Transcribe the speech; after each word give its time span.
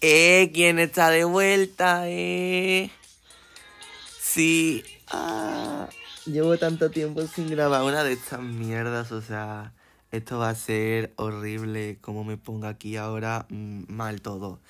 Eh, 0.00 0.50
¿quién 0.54 0.78
está 0.78 1.10
de 1.10 1.24
vuelta? 1.24 2.08
Eh. 2.08 2.90
Sí. 4.20 4.84
Ah, 5.08 5.88
llevo 6.24 6.56
tanto 6.56 6.90
tiempo 6.90 7.26
sin 7.26 7.50
grabar 7.50 7.82
una 7.82 8.04
de 8.04 8.12
estas 8.12 8.40
mierdas, 8.40 9.10
o 9.10 9.20
sea, 9.20 9.72
esto 10.12 10.38
va 10.38 10.50
a 10.50 10.54
ser 10.54 11.12
horrible 11.16 11.98
como 12.00 12.24
me 12.24 12.36
ponga 12.36 12.68
aquí 12.68 12.96
ahora 12.96 13.46
mm, 13.48 13.84
mal 13.88 14.20
todo. 14.20 14.60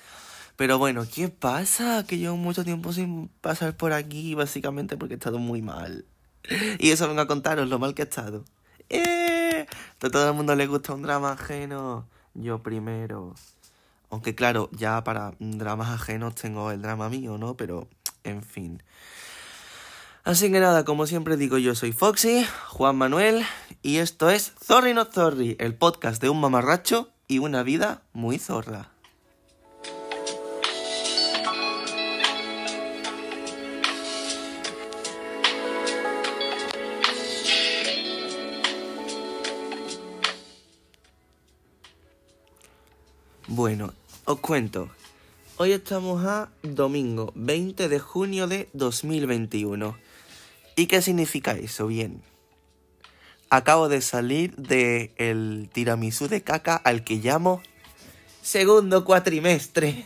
Pero 0.59 0.77
bueno, 0.77 1.05
¿qué 1.09 1.29
pasa? 1.29 2.05
Que 2.05 2.17
llevo 2.17 2.35
mucho 2.35 2.65
tiempo 2.65 2.91
sin 2.91 3.29
pasar 3.39 3.77
por 3.77 3.93
aquí, 3.93 4.35
básicamente 4.35 4.97
porque 4.97 5.13
he 5.13 5.17
estado 5.17 5.39
muy 5.39 5.61
mal. 5.61 6.03
Y 6.79 6.91
eso 6.91 7.07
vengo 7.07 7.21
a 7.21 7.27
contaros 7.27 7.69
lo 7.69 7.79
mal 7.79 7.93
que 7.93 8.01
he 8.01 8.05
estado. 8.05 8.43
¡Eh! 8.89 9.65
A 10.01 10.09
todo 10.09 10.27
el 10.27 10.35
mundo 10.35 10.57
le 10.57 10.67
gusta 10.67 10.93
un 10.93 11.01
drama 11.01 11.31
ajeno. 11.31 12.09
Yo 12.33 12.61
primero. 12.61 13.35
Aunque 14.09 14.35
claro, 14.35 14.69
ya 14.73 15.01
para 15.05 15.33
dramas 15.39 15.91
ajenos 15.91 16.35
tengo 16.35 16.71
el 16.71 16.81
drama 16.81 17.07
mío, 17.07 17.37
¿no? 17.37 17.55
Pero, 17.55 17.87
en 18.25 18.43
fin. 18.43 18.83
Así 20.25 20.51
que 20.51 20.59
nada, 20.59 20.83
como 20.83 21.07
siempre 21.07 21.37
digo, 21.37 21.57
yo 21.57 21.73
soy 21.73 21.93
Foxy, 21.93 22.45
Juan 22.67 22.97
Manuel, 22.97 23.45
y 23.81 23.99
esto 23.99 24.29
es 24.29 24.51
Zorri 24.61 24.93
No 24.93 25.05
Zorri, 25.05 25.55
el 25.57 25.73
podcast 25.73 26.21
de 26.21 26.27
un 26.27 26.41
mamarracho 26.41 27.07
y 27.29 27.39
una 27.39 27.63
vida 27.63 28.01
muy 28.11 28.39
zorra. 28.39 28.89
Bueno, 43.59 43.93
os 44.23 44.39
cuento. 44.39 44.87
Hoy 45.57 45.73
estamos 45.73 46.23
a 46.23 46.49
domingo 46.63 47.33
20 47.35 47.89
de 47.89 47.99
junio 47.99 48.47
de 48.47 48.69
2021. 48.71 49.97
¿Y 50.77 50.85
qué 50.85 51.01
significa 51.01 51.51
eso? 51.51 51.87
Bien. 51.87 52.21
Acabo 53.49 53.89
de 53.89 53.99
salir 53.99 54.55
del 54.55 55.11
el 55.17 55.69
tiramisú 55.73 56.29
de 56.29 56.41
caca 56.41 56.77
al 56.77 57.03
que 57.03 57.15
llamo 57.15 57.61
segundo 58.41 59.03
cuatrimestre. 59.03 60.05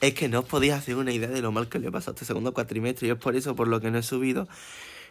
Es 0.00 0.14
que 0.14 0.30
no 0.30 0.38
os 0.38 0.44
podía 0.46 0.76
hacer 0.76 0.96
una 0.96 1.12
idea 1.12 1.28
de 1.28 1.42
lo 1.42 1.52
mal 1.52 1.68
que 1.68 1.78
le 1.78 1.88
he 1.88 1.92
pasado 1.92 2.12
este 2.14 2.24
segundo 2.24 2.54
cuatrimestre 2.54 3.08
y 3.08 3.10
es 3.10 3.18
por 3.18 3.36
eso 3.36 3.54
por 3.54 3.68
lo 3.68 3.82
que 3.82 3.90
no 3.90 3.98
he 3.98 4.02
subido 4.02 4.48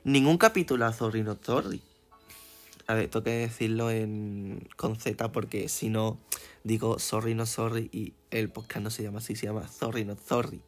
ningún 0.03 0.39
capítulo 0.39 0.83
a 0.87 0.93
Zorri 0.93 1.21
No 1.21 1.35
Zorri. 1.35 1.83
A 2.87 2.93
ver, 2.93 3.09
tengo 3.09 3.25
decirlo 3.25 3.89
en, 3.89 4.67
con 4.75 4.95
Z 4.95 5.31
porque 5.31 5.69
si 5.69 5.89
no 5.89 6.19
digo 6.63 6.99
sorry 6.99 7.33
no 7.33 7.47
sorry 7.47 7.89
y 7.91 8.13
el 8.29 8.49
podcast 8.49 8.83
no 8.83 8.89
se 8.91 9.01
llama 9.01 9.17
así, 9.17 9.35
se 9.35 9.47
llama 9.47 9.67
sorry 9.67 10.05
no 10.05 10.15
sorry. 10.27 10.61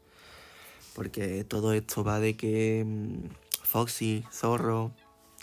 Porque 0.95 1.43
todo 1.43 1.73
esto 1.73 2.03
va 2.03 2.19
de 2.19 2.35
que 2.35 2.83
mm, 2.83 3.27
Foxy, 3.63 4.23
Zorro, 4.31 4.93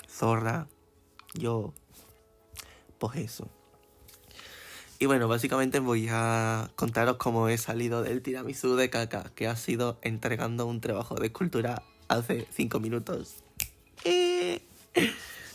Zorra, 0.09 0.67
yo, 1.35 1.73
pues 2.99 3.19
eso. 3.19 3.49
Y 4.99 5.07
bueno, 5.07 5.29
básicamente 5.29 5.79
voy 5.79 6.09
a 6.11 6.71
contaros 6.75 7.19
cómo 7.19 7.49
he 7.49 7.59
salido 7.59 8.03
del 8.03 8.23
tiramisú 8.23 8.75
de 8.75 8.91
caca, 8.91 9.31
que 9.37 9.47
ha 9.47 9.55
sido 9.55 9.99
entregando 10.03 10.67
un 10.67 10.81
trabajo 10.81 11.15
de 11.15 11.27
escultura 11.27 11.83
hace 12.09 12.49
cinco 12.51 12.81
minutos. 12.81 13.44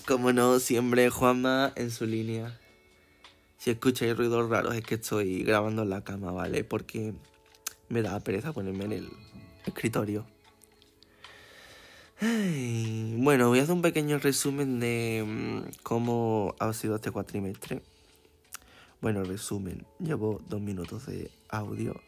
Como 0.09 0.33
no, 0.33 0.57
siempre 0.57 1.11
Juanma 1.11 1.71
en 1.75 1.91
su 1.91 2.07
línea. 2.07 2.59
Si 3.59 3.69
escucháis 3.69 4.17
ruidos 4.17 4.49
raros 4.49 4.73
es 4.73 4.83
que 4.83 4.95
estoy 4.95 5.43
grabando 5.43 5.83
en 5.83 5.91
la 5.91 6.03
cama, 6.03 6.31
¿vale? 6.31 6.63
Porque 6.63 7.13
me 7.89 8.01
da 8.01 8.19
pereza 8.19 8.51
ponerme 8.51 8.85
en 8.85 8.91
el 8.93 9.09
escritorio. 9.67 10.25
bueno, 12.19 13.49
voy 13.49 13.59
a 13.59 13.61
hacer 13.61 13.75
un 13.75 13.83
pequeño 13.83 14.17
resumen 14.17 14.79
de 14.79 15.23
mm, 15.27 15.83
cómo 15.83 16.55
ha 16.57 16.73
sido 16.73 16.95
este 16.95 17.11
cuatrimestre. 17.11 17.83
Bueno, 19.01 19.23
resumen. 19.23 19.85
Llevo 19.99 20.41
dos 20.49 20.59
minutos 20.59 21.05
de 21.05 21.29
audio, 21.49 22.01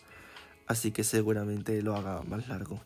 así 0.65 0.89
que 0.89 1.03
seguramente 1.03 1.83
lo 1.83 1.95
haga 1.95 2.23
más 2.23 2.47
largo. 2.47 2.81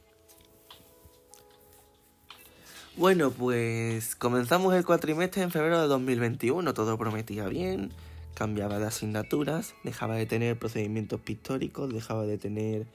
Bueno, 2.97 3.29
pues 3.29 4.16
comenzamos 4.16 4.73
el 4.73 4.85
cuatrimestre 4.85 5.41
en 5.41 5.51
febrero 5.51 5.81
de 5.81 5.88
2021, 5.89 6.73
todo 6.73 6.97
prometía 6.97 7.45
bien, 7.50 7.91
cambiaba 8.35 8.79
de 8.79 8.85
asignaturas, 8.88 9.75
dejaba 9.83 10.16
de 10.16 10.25
tener 10.25 10.57
procedimientos 10.57 11.19
pictóricos, 11.19 11.94
dejaba 11.94 12.23
de 12.23 12.38
tener 12.38 12.88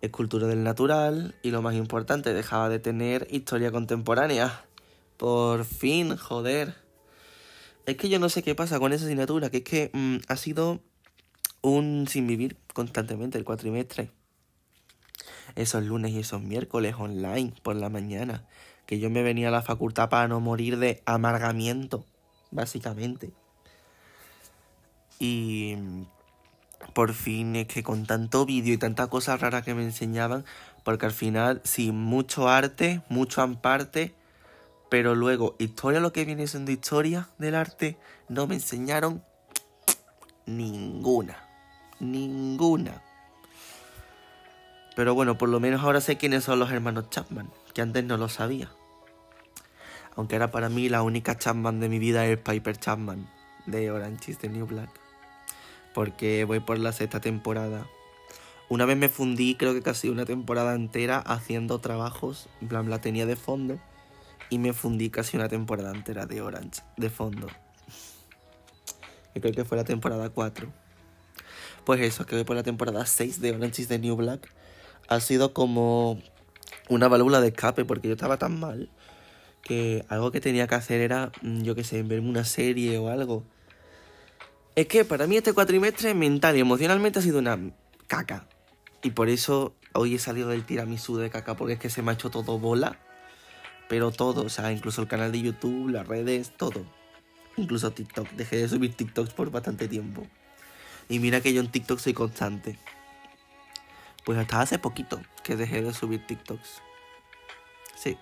escultura 0.00 0.46
del 0.46 0.62
natural 0.62 1.34
y 1.42 1.50
lo 1.50 1.60
más 1.60 1.74
importante, 1.74 2.32
dejaba 2.32 2.68
de 2.68 2.78
tener 2.78 3.26
historia 3.32 3.72
contemporánea. 3.72 4.64
Por 5.16 5.64
fin, 5.64 6.16
joder. 6.16 6.76
Es 7.84 7.96
que 7.96 8.08
yo 8.08 8.20
no 8.20 8.28
sé 8.28 8.44
qué 8.44 8.54
pasa 8.54 8.78
con 8.78 8.92
esa 8.92 9.06
asignatura, 9.06 9.50
que 9.50 9.56
es 9.56 9.64
que 9.64 9.90
mm, 9.92 10.18
ha 10.28 10.36
sido 10.36 10.78
un 11.62 12.06
sin 12.08 12.28
vivir 12.28 12.58
constantemente 12.74 13.38
el 13.38 13.44
cuatrimestre. 13.44 14.12
Esos 15.56 15.82
lunes 15.82 16.12
y 16.12 16.20
esos 16.20 16.40
miércoles 16.40 16.94
online 16.96 17.52
por 17.64 17.74
la 17.74 17.88
mañana 17.88 18.46
que 18.86 18.98
yo 18.98 19.10
me 19.10 19.22
venía 19.22 19.48
a 19.48 19.52
la 19.52 19.62
facultad 19.62 20.08
para 20.08 20.28
no 20.28 20.40
morir 20.40 20.78
de 20.78 21.02
amargamiento, 21.06 22.04
básicamente. 22.50 23.30
Y 25.18 25.76
por 26.94 27.14
fin 27.14 27.56
es 27.56 27.68
que 27.68 27.82
con 27.82 28.06
tanto 28.06 28.44
vídeo 28.44 28.74
y 28.74 28.78
tanta 28.78 29.06
cosa 29.06 29.36
rara 29.36 29.62
que 29.62 29.74
me 29.74 29.84
enseñaban, 29.84 30.44
porque 30.84 31.06
al 31.06 31.12
final 31.12 31.60
sí, 31.64 31.92
mucho 31.92 32.48
arte, 32.48 33.02
mucho 33.08 33.40
amparte, 33.40 34.14
pero 34.90 35.14
luego 35.14 35.54
historia, 35.58 36.00
lo 36.00 36.12
que 36.12 36.24
viene 36.24 36.46
siendo 36.46 36.70
historia 36.70 37.28
del 37.38 37.54
arte, 37.54 37.96
no 38.28 38.46
me 38.46 38.56
enseñaron 38.56 39.22
ninguna, 40.44 41.36
ninguna. 42.00 43.00
Pero 44.94 45.14
bueno, 45.14 45.38
por 45.38 45.48
lo 45.48 45.60
menos 45.60 45.82
ahora 45.82 46.00
sé 46.02 46.18
quiénes 46.18 46.44
son 46.44 46.58
los 46.58 46.70
hermanos 46.70 47.08
Chapman 47.08 47.48
que 47.74 47.82
antes 47.82 48.04
no 48.04 48.16
lo 48.16 48.28
sabía. 48.28 48.70
Aunque 50.16 50.36
era 50.36 50.50
para 50.50 50.68
mí 50.68 50.88
la 50.88 51.02
única 51.02 51.38
Chapman 51.38 51.80
de 51.80 51.88
mi 51.88 51.98
vida 51.98 52.26
es 52.26 52.38
Piper 52.38 52.76
Chapman 52.76 53.28
de 53.66 53.90
Orange 53.90 54.32
is 54.32 54.38
the 54.38 54.48
New 54.48 54.66
Black. 54.66 54.90
Porque 55.94 56.44
voy 56.44 56.60
por 56.60 56.78
la 56.78 56.92
sexta 56.92 57.20
temporada. 57.20 57.86
Una 58.68 58.86
vez 58.86 58.96
me 58.96 59.08
fundí, 59.08 59.54
creo 59.56 59.74
que 59.74 59.82
casi 59.82 60.08
una 60.08 60.24
temporada 60.24 60.74
entera 60.74 61.18
haciendo 61.18 61.78
trabajos, 61.80 62.48
plan 62.68 62.88
la 62.90 63.00
tenía 63.00 63.26
de 63.26 63.36
fondo. 63.36 63.78
Y 64.50 64.58
me 64.58 64.72
fundí 64.72 65.10
casi 65.10 65.36
una 65.36 65.48
temporada 65.48 65.90
entera 65.92 66.26
de 66.26 66.42
Orange, 66.42 66.82
de 66.96 67.08
fondo. 67.08 67.48
Y 69.34 69.40
creo 69.40 69.54
que 69.54 69.64
fue 69.64 69.78
la 69.78 69.84
temporada 69.84 70.28
4. 70.28 70.70
Pues 71.84 72.00
eso, 72.00 72.26
que 72.26 72.36
voy 72.36 72.44
por 72.44 72.56
la 72.56 72.62
temporada 72.62 73.06
6 73.06 73.40
de 73.40 73.52
Orange 73.52 73.82
is 73.82 73.88
the 73.88 73.98
New 73.98 74.16
Black. 74.16 74.52
Ha 75.08 75.20
sido 75.20 75.52
como 75.54 76.20
una 76.92 77.08
válvula 77.08 77.40
de 77.40 77.48
escape 77.48 77.84
porque 77.84 78.08
yo 78.08 78.14
estaba 78.14 78.38
tan 78.38 78.58
mal 78.60 78.90
que 79.62 80.04
algo 80.08 80.30
que 80.32 80.40
tenía 80.40 80.66
que 80.66 80.74
hacer 80.74 81.00
era, 81.00 81.32
mm, 81.42 81.62
yo 81.62 81.74
qué 81.74 81.84
sé, 81.84 82.02
verme 82.02 82.28
una 82.28 82.44
serie 82.44 82.98
o 82.98 83.08
algo. 83.08 83.44
Es 84.74 84.86
que 84.86 85.04
para 85.04 85.26
mí 85.26 85.36
este 85.36 85.52
cuatrimestre 85.52 86.14
mental 86.14 86.56
y 86.56 86.60
emocionalmente 86.60 87.18
ha 87.18 87.22
sido 87.22 87.38
una 87.38 87.58
caca. 88.06 88.46
Y 89.02 89.10
por 89.10 89.28
eso 89.28 89.74
hoy 89.92 90.14
he 90.14 90.18
salido 90.18 90.48
del 90.48 90.64
tiramisú 90.64 91.16
de 91.16 91.30
caca 91.30 91.56
porque 91.56 91.74
es 91.74 91.78
que 91.78 91.90
se 91.90 92.02
me 92.02 92.10
ha 92.10 92.14
hecho 92.14 92.30
todo 92.30 92.58
bola. 92.58 92.98
Pero 93.88 94.10
todo, 94.10 94.44
o 94.44 94.48
sea, 94.48 94.72
incluso 94.72 95.02
el 95.02 95.08
canal 95.08 95.32
de 95.32 95.42
YouTube, 95.42 95.90
las 95.90 96.06
redes, 96.06 96.56
todo. 96.56 96.86
Incluso 97.56 97.90
TikTok. 97.90 98.30
Dejé 98.30 98.56
de 98.56 98.68
subir 98.68 98.94
TikToks 98.94 99.34
por 99.34 99.50
bastante 99.50 99.88
tiempo. 99.88 100.26
Y 101.08 101.18
mira 101.18 101.40
que 101.40 101.52
yo 101.52 101.60
en 101.60 101.70
TikTok 101.70 101.98
soy 101.98 102.14
constante. 102.14 102.78
Pues 104.24 104.38
hasta 104.38 104.60
hace 104.60 104.78
poquito 104.78 105.20
que 105.42 105.56
dejé 105.56 105.82
de 105.82 105.92
subir 105.92 106.26
TikToks. 106.26 106.82
Sí. 107.96 108.18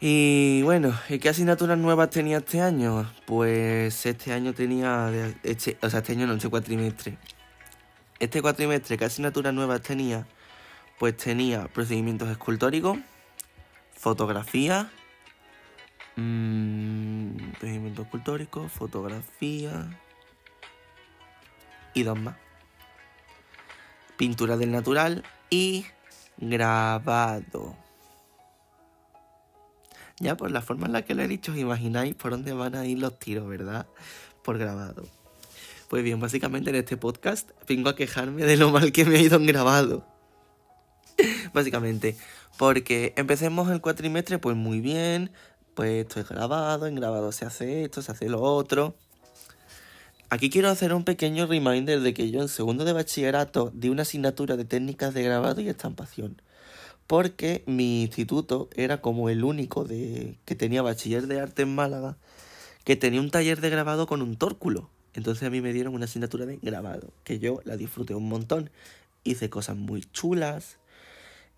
Y 0.00 0.62
bueno, 0.62 0.92
¿y 1.08 1.18
qué 1.18 1.30
asignaturas 1.30 1.78
nuevas 1.78 2.10
tenía 2.10 2.38
este 2.38 2.60
año? 2.60 3.10
Pues 3.26 4.04
este 4.04 4.32
año 4.32 4.52
tenía, 4.52 5.10
este, 5.42 5.78
o 5.80 5.88
sea, 5.88 6.00
este 6.00 6.12
año 6.12 6.26
no, 6.26 6.34
este 6.34 6.50
cuatrimestre. 6.50 7.16
Este 8.18 8.42
cuatrimestre, 8.42 8.98
¿qué 8.98 9.04
asignaturas 9.06 9.54
nuevas 9.54 9.80
tenía? 9.82 10.26
Pues 10.98 11.16
tenía 11.16 11.68
procedimientos 11.68 12.28
escultóricos, 12.28 12.98
fotografía, 13.96 14.90
mmm, 16.16 17.36
procedimientos 17.58 18.04
escultóricos, 18.04 18.72
fotografía 18.72 19.88
y 21.94 22.02
dos 22.02 22.18
más. 22.18 22.43
Pintura 24.16 24.56
del 24.56 24.72
natural 24.72 25.24
y 25.50 25.86
grabado. 26.38 27.76
Ya 30.20 30.36
por 30.36 30.50
la 30.50 30.62
forma 30.62 30.86
en 30.86 30.92
la 30.92 31.02
que 31.02 31.14
lo 31.14 31.22
he 31.22 31.28
dicho, 31.28 31.52
os 31.52 31.58
imagináis 31.58 32.14
por 32.14 32.30
dónde 32.30 32.52
van 32.52 32.76
a 32.76 32.86
ir 32.86 32.98
los 32.98 33.18
tiros, 33.18 33.48
¿verdad? 33.48 33.86
Por 34.42 34.58
grabado. 34.58 35.04
Pues 35.88 36.02
bien, 36.02 36.20
básicamente 36.20 36.70
en 36.70 36.76
este 36.76 36.96
podcast 36.96 37.50
vengo 37.68 37.88
a 37.88 37.96
quejarme 37.96 38.44
de 38.44 38.56
lo 38.56 38.70
mal 38.70 38.92
que 38.92 39.04
me 39.04 39.16
ha 39.16 39.20
ido 39.20 39.36
en 39.36 39.46
grabado. 39.46 40.06
básicamente, 41.52 42.16
porque 42.58 43.12
empecemos 43.16 43.70
el 43.70 43.80
cuatrimestre 43.80 44.38
pues 44.38 44.56
muy 44.56 44.80
bien, 44.80 45.30
pues 45.74 46.04
esto 46.06 46.20
es 46.20 46.28
grabado, 46.28 46.86
en 46.86 46.94
grabado 46.94 47.32
se 47.32 47.44
hace 47.44 47.84
esto, 47.84 48.02
se 48.02 48.12
hace 48.12 48.28
lo 48.28 48.42
otro. 48.42 48.96
Aquí 50.34 50.50
quiero 50.50 50.68
hacer 50.68 50.92
un 50.92 51.04
pequeño 51.04 51.46
reminder 51.46 52.00
de 52.00 52.12
que 52.12 52.32
yo 52.32 52.42
en 52.42 52.48
segundo 52.48 52.84
de 52.84 52.92
bachillerato 52.92 53.70
di 53.72 53.88
una 53.88 54.02
asignatura 54.02 54.56
de 54.56 54.64
técnicas 54.64 55.14
de 55.14 55.22
grabado 55.22 55.60
y 55.60 55.68
estampación. 55.68 56.42
Porque 57.06 57.62
mi 57.68 58.02
instituto 58.02 58.68
era 58.74 59.00
como 59.00 59.30
el 59.30 59.44
único 59.44 59.84
de 59.84 60.36
que 60.44 60.56
tenía 60.56 60.82
bachiller 60.82 61.28
de 61.28 61.38
arte 61.38 61.62
en 61.62 61.72
Málaga 61.76 62.16
que 62.82 62.96
tenía 62.96 63.20
un 63.20 63.30
taller 63.30 63.60
de 63.60 63.70
grabado 63.70 64.08
con 64.08 64.22
un 64.22 64.36
tórculo. 64.36 64.90
Entonces 65.12 65.46
a 65.46 65.50
mí 65.50 65.60
me 65.60 65.72
dieron 65.72 65.94
una 65.94 66.06
asignatura 66.06 66.46
de 66.46 66.56
grabado, 66.56 67.12
que 67.22 67.38
yo 67.38 67.60
la 67.62 67.76
disfruté 67.76 68.16
un 68.16 68.28
montón. 68.28 68.70
Hice 69.22 69.48
cosas 69.50 69.76
muy 69.76 70.00
chulas, 70.00 70.78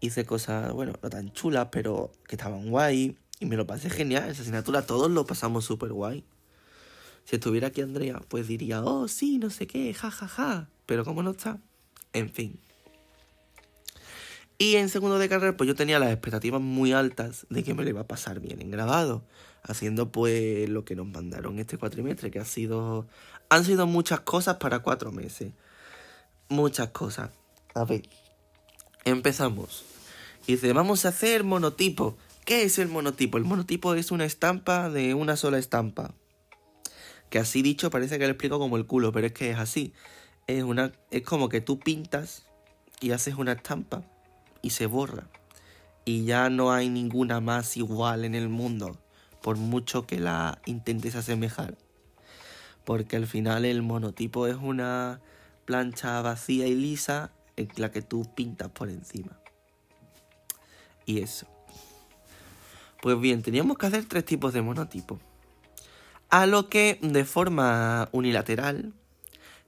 hice 0.00 0.26
cosas, 0.26 0.74
bueno, 0.74 0.92
no 1.02 1.08
tan 1.08 1.32
chulas, 1.32 1.68
pero 1.72 2.12
que 2.28 2.36
estaban 2.36 2.68
guay. 2.68 3.16
Y 3.40 3.46
me 3.46 3.56
lo 3.56 3.66
pasé 3.66 3.88
genial, 3.88 4.28
esa 4.28 4.42
asignatura 4.42 4.84
todos 4.84 5.10
lo 5.10 5.24
pasamos 5.24 5.64
súper 5.64 5.94
guay. 5.94 6.26
Si 7.26 7.34
estuviera 7.34 7.68
aquí 7.68 7.80
Andrea, 7.80 8.22
pues 8.28 8.46
diría, 8.46 8.84
oh, 8.84 9.08
sí, 9.08 9.38
no 9.38 9.50
sé 9.50 9.66
qué, 9.66 9.92
ja, 9.92 10.12
ja, 10.12 10.28
ja. 10.28 10.68
Pero 10.86 11.04
como 11.04 11.24
no 11.24 11.32
está, 11.32 11.58
en 12.12 12.30
fin. 12.30 12.60
Y 14.58 14.76
en 14.76 14.88
segundo 14.88 15.18
de 15.18 15.28
carrera, 15.28 15.56
pues 15.56 15.66
yo 15.66 15.74
tenía 15.74 15.98
las 15.98 16.12
expectativas 16.12 16.60
muy 16.60 16.92
altas 16.92 17.44
de 17.50 17.64
que 17.64 17.74
me 17.74 17.82
lo 17.82 17.90
iba 17.90 18.02
a 18.02 18.06
pasar 18.06 18.38
bien 18.38 18.62
en 18.62 18.70
grabado. 18.70 19.24
Haciendo 19.64 20.12
pues 20.12 20.68
lo 20.68 20.84
que 20.84 20.94
nos 20.94 21.08
mandaron 21.08 21.58
este 21.58 21.78
cuatrimestre, 21.78 22.30
que 22.30 22.38
ha 22.38 22.44
sido... 22.44 23.08
Han 23.48 23.64
sido 23.64 23.88
muchas 23.88 24.20
cosas 24.20 24.58
para 24.58 24.78
cuatro 24.78 25.10
meses. 25.10 25.50
Muchas 26.48 26.90
cosas. 26.90 27.30
A 27.74 27.84
ver, 27.84 28.02
empezamos. 29.04 29.84
Dice, 30.46 30.72
vamos 30.72 31.04
a 31.04 31.08
hacer 31.08 31.42
monotipo. 31.42 32.16
¿Qué 32.44 32.62
es 32.62 32.78
el 32.78 32.86
monotipo? 32.86 33.36
El 33.36 33.44
monotipo 33.44 33.94
es 33.94 34.12
una 34.12 34.24
estampa 34.24 34.90
de 34.90 35.14
una 35.14 35.36
sola 35.36 35.58
estampa. 35.58 36.14
Que 37.30 37.38
así 37.38 37.62
dicho 37.62 37.90
parece 37.90 38.18
que 38.18 38.24
lo 38.24 38.30
explico 38.30 38.58
como 38.58 38.76
el 38.76 38.86
culo, 38.86 39.12
pero 39.12 39.26
es 39.26 39.32
que 39.32 39.50
es 39.50 39.58
así. 39.58 39.92
Es, 40.46 40.62
una, 40.62 40.92
es 41.10 41.22
como 41.22 41.48
que 41.48 41.60
tú 41.60 41.78
pintas 41.78 42.46
y 43.00 43.10
haces 43.10 43.34
una 43.34 43.52
estampa 43.52 44.02
y 44.62 44.70
se 44.70 44.86
borra. 44.86 45.28
Y 46.04 46.24
ya 46.24 46.50
no 46.50 46.72
hay 46.72 46.88
ninguna 46.88 47.40
más 47.40 47.76
igual 47.76 48.24
en 48.24 48.34
el 48.34 48.48
mundo, 48.48 48.96
por 49.42 49.56
mucho 49.56 50.06
que 50.06 50.20
la 50.20 50.60
intentes 50.66 51.16
asemejar. 51.16 51.76
Porque 52.84 53.16
al 53.16 53.26
final 53.26 53.64
el 53.64 53.82
monotipo 53.82 54.46
es 54.46 54.56
una 54.56 55.20
plancha 55.64 56.22
vacía 56.22 56.68
y 56.68 56.74
lisa 56.74 57.32
en 57.56 57.68
la 57.76 57.90
que 57.90 58.02
tú 58.02 58.30
pintas 58.34 58.70
por 58.70 58.88
encima. 58.88 59.38
Y 61.04 61.20
eso. 61.20 61.46
Pues 63.02 63.20
bien, 63.20 63.42
teníamos 63.42 63.76
que 63.78 63.86
hacer 63.86 64.04
tres 64.06 64.24
tipos 64.24 64.52
de 64.52 64.62
monotipo. 64.62 65.18
A 66.28 66.46
lo 66.46 66.68
que 66.68 66.98
de 67.02 67.24
forma 67.24 68.08
unilateral 68.10 68.92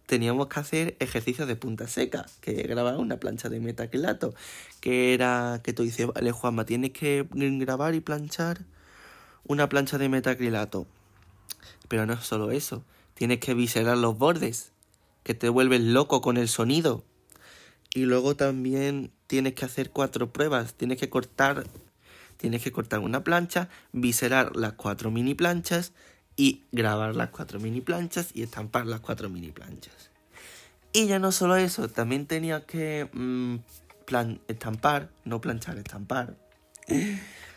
teníamos 0.06 0.48
que 0.48 0.58
hacer 0.58 0.96
ejercicios 0.98 1.46
de 1.46 1.54
punta 1.54 1.86
seca, 1.86 2.26
que 2.40 2.54
grabar 2.62 2.96
una 2.96 3.18
plancha 3.18 3.48
de 3.48 3.60
metacrilato, 3.60 4.34
que 4.80 5.14
era 5.14 5.60
que 5.62 5.72
tú 5.72 5.84
dices, 5.84 6.08
vale 6.08 6.32
Juanma, 6.32 6.64
tienes 6.64 6.90
que 6.90 7.28
grabar 7.30 7.94
y 7.94 8.00
planchar 8.00 8.64
una 9.46 9.68
plancha 9.68 9.98
de 9.98 10.08
metacrilato. 10.08 10.86
Pero 11.86 12.06
no 12.06 12.14
es 12.14 12.20
solo 12.20 12.50
eso, 12.50 12.84
tienes 13.14 13.38
que 13.38 13.54
viserar 13.54 13.96
los 13.98 14.18
bordes, 14.18 14.72
que 15.22 15.34
te 15.34 15.48
vuelves 15.50 15.82
loco 15.82 16.22
con 16.22 16.38
el 16.38 16.48
sonido. 16.48 17.04
Y 17.94 18.00
luego 18.00 18.34
también 18.34 19.12
tienes 19.26 19.54
que 19.54 19.64
hacer 19.64 19.90
cuatro 19.90 20.32
pruebas, 20.32 20.74
tienes 20.74 20.98
que 20.98 21.08
cortar 21.08 21.64
tienes 22.38 22.62
que 22.62 22.70
cortar 22.72 23.00
una 23.00 23.24
plancha, 23.24 23.68
viserar 23.92 24.56
las 24.56 24.74
cuatro 24.74 25.10
mini 25.10 25.34
planchas 25.34 25.92
y 26.38 26.62
grabar 26.70 27.16
las 27.16 27.30
cuatro 27.30 27.58
mini 27.58 27.80
planchas 27.80 28.30
y 28.32 28.44
estampar 28.44 28.86
las 28.86 29.00
cuatro 29.00 29.28
mini 29.28 29.50
planchas. 29.50 30.12
Y 30.92 31.08
ya 31.08 31.18
no 31.18 31.32
solo 31.32 31.56
eso, 31.56 31.88
también 31.88 32.26
tenía 32.26 32.64
que 32.64 33.10
mm, 33.12 33.56
plan 34.06 34.40
estampar, 34.46 35.10
no 35.24 35.40
planchar, 35.40 35.78
estampar. 35.78 36.36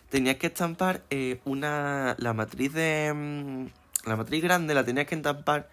tenía 0.10 0.40
que 0.40 0.48
estampar 0.48 1.04
eh, 1.12 1.40
una 1.46 2.16
la 2.18 2.34
matriz 2.34 2.74
de 2.74 3.14
mm, 3.14 3.66
la 4.10 4.16
matriz 4.16 4.42
grande 4.42 4.74
la 4.74 4.84
tenía 4.84 5.06
que 5.06 5.14
estampar 5.14 5.70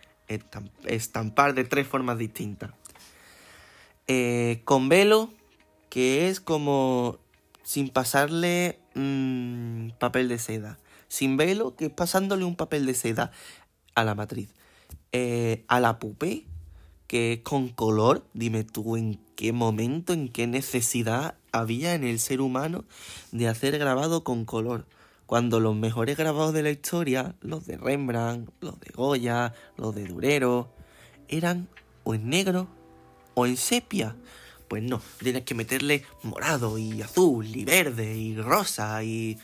estampar 0.84 1.54
de 1.54 1.64
tres 1.64 1.88
formas 1.88 2.18
distintas. 2.18 2.72
Eh, 4.06 4.60
con 4.64 4.90
velo, 4.90 5.32
que 5.88 6.28
es 6.28 6.40
como 6.40 7.18
sin 7.62 7.88
pasarle 7.88 8.78
mm, 8.94 9.92
papel 9.98 10.28
de 10.28 10.38
seda 10.38 10.78
sin 11.08 11.36
velo, 11.36 11.74
que 11.76 11.86
es 11.86 11.92
pasándole 11.92 12.44
un 12.44 12.56
papel 12.56 12.86
de 12.86 12.94
seda 12.94 13.32
a 13.94 14.04
la 14.04 14.14
matriz. 14.14 14.50
Eh, 15.12 15.64
a 15.68 15.80
la 15.80 15.98
pupe, 15.98 16.46
que 17.06 17.32
es 17.32 17.40
con 17.40 17.68
color, 17.68 18.24
dime 18.34 18.64
tú 18.64 18.96
en 18.96 19.18
qué 19.34 19.52
momento, 19.52 20.12
en 20.12 20.28
qué 20.28 20.46
necesidad 20.46 21.34
había 21.52 21.94
en 21.94 22.04
el 22.04 22.18
ser 22.20 22.40
humano 22.40 22.84
de 23.32 23.48
hacer 23.48 23.78
grabado 23.78 24.22
con 24.22 24.44
color. 24.44 24.86
Cuando 25.26 25.60
los 25.60 25.76
mejores 25.76 26.16
grabados 26.16 26.54
de 26.54 26.62
la 26.62 26.70
historia, 26.70 27.34
los 27.40 27.66
de 27.66 27.76
Rembrandt, 27.76 28.50
los 28.60 28.78
de 28.80 28.90
Goya, 28.94 29.54
los 29.76 29.94
de 29.94 30.06
Durero, 30.06 30.70
eran 31.28 31.68
o 32.04 32.14
en 32.14 32.28
negro 32.30 32.68
o 33.34 33.46
en 33.46 33.56
sepia. 33.56 34.16
Pues 34.68 34.82
no, 34.82 35.00
tienes 35.18 35.44
que 35.44 35.54
meterle 35.54 36.04
morado 36.22 36.78
y 36.78 37.00
azul 37.00 37.46
y 37.54 37.64
verde 37.64 38.16
y 38.16 38.36
rosa 38.36 39.02
y 39.02 39.38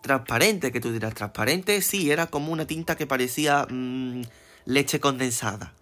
transparente, 0.00 0.72
que 0.72 0.80
tú 0.80 0.92
dirás, 0.92 1.14
transparente, 1.14 1.80
sí, 1.82 2.10
era 2.10 2.26
como 2.26 2.52
una 2.52 2.66
tinta 2.66 2.96
que 2.96 3.06
parecía 3.06 3.66
mm, 3.68 4.22
leche 4.64 5.00
condensada. 5.00 5.74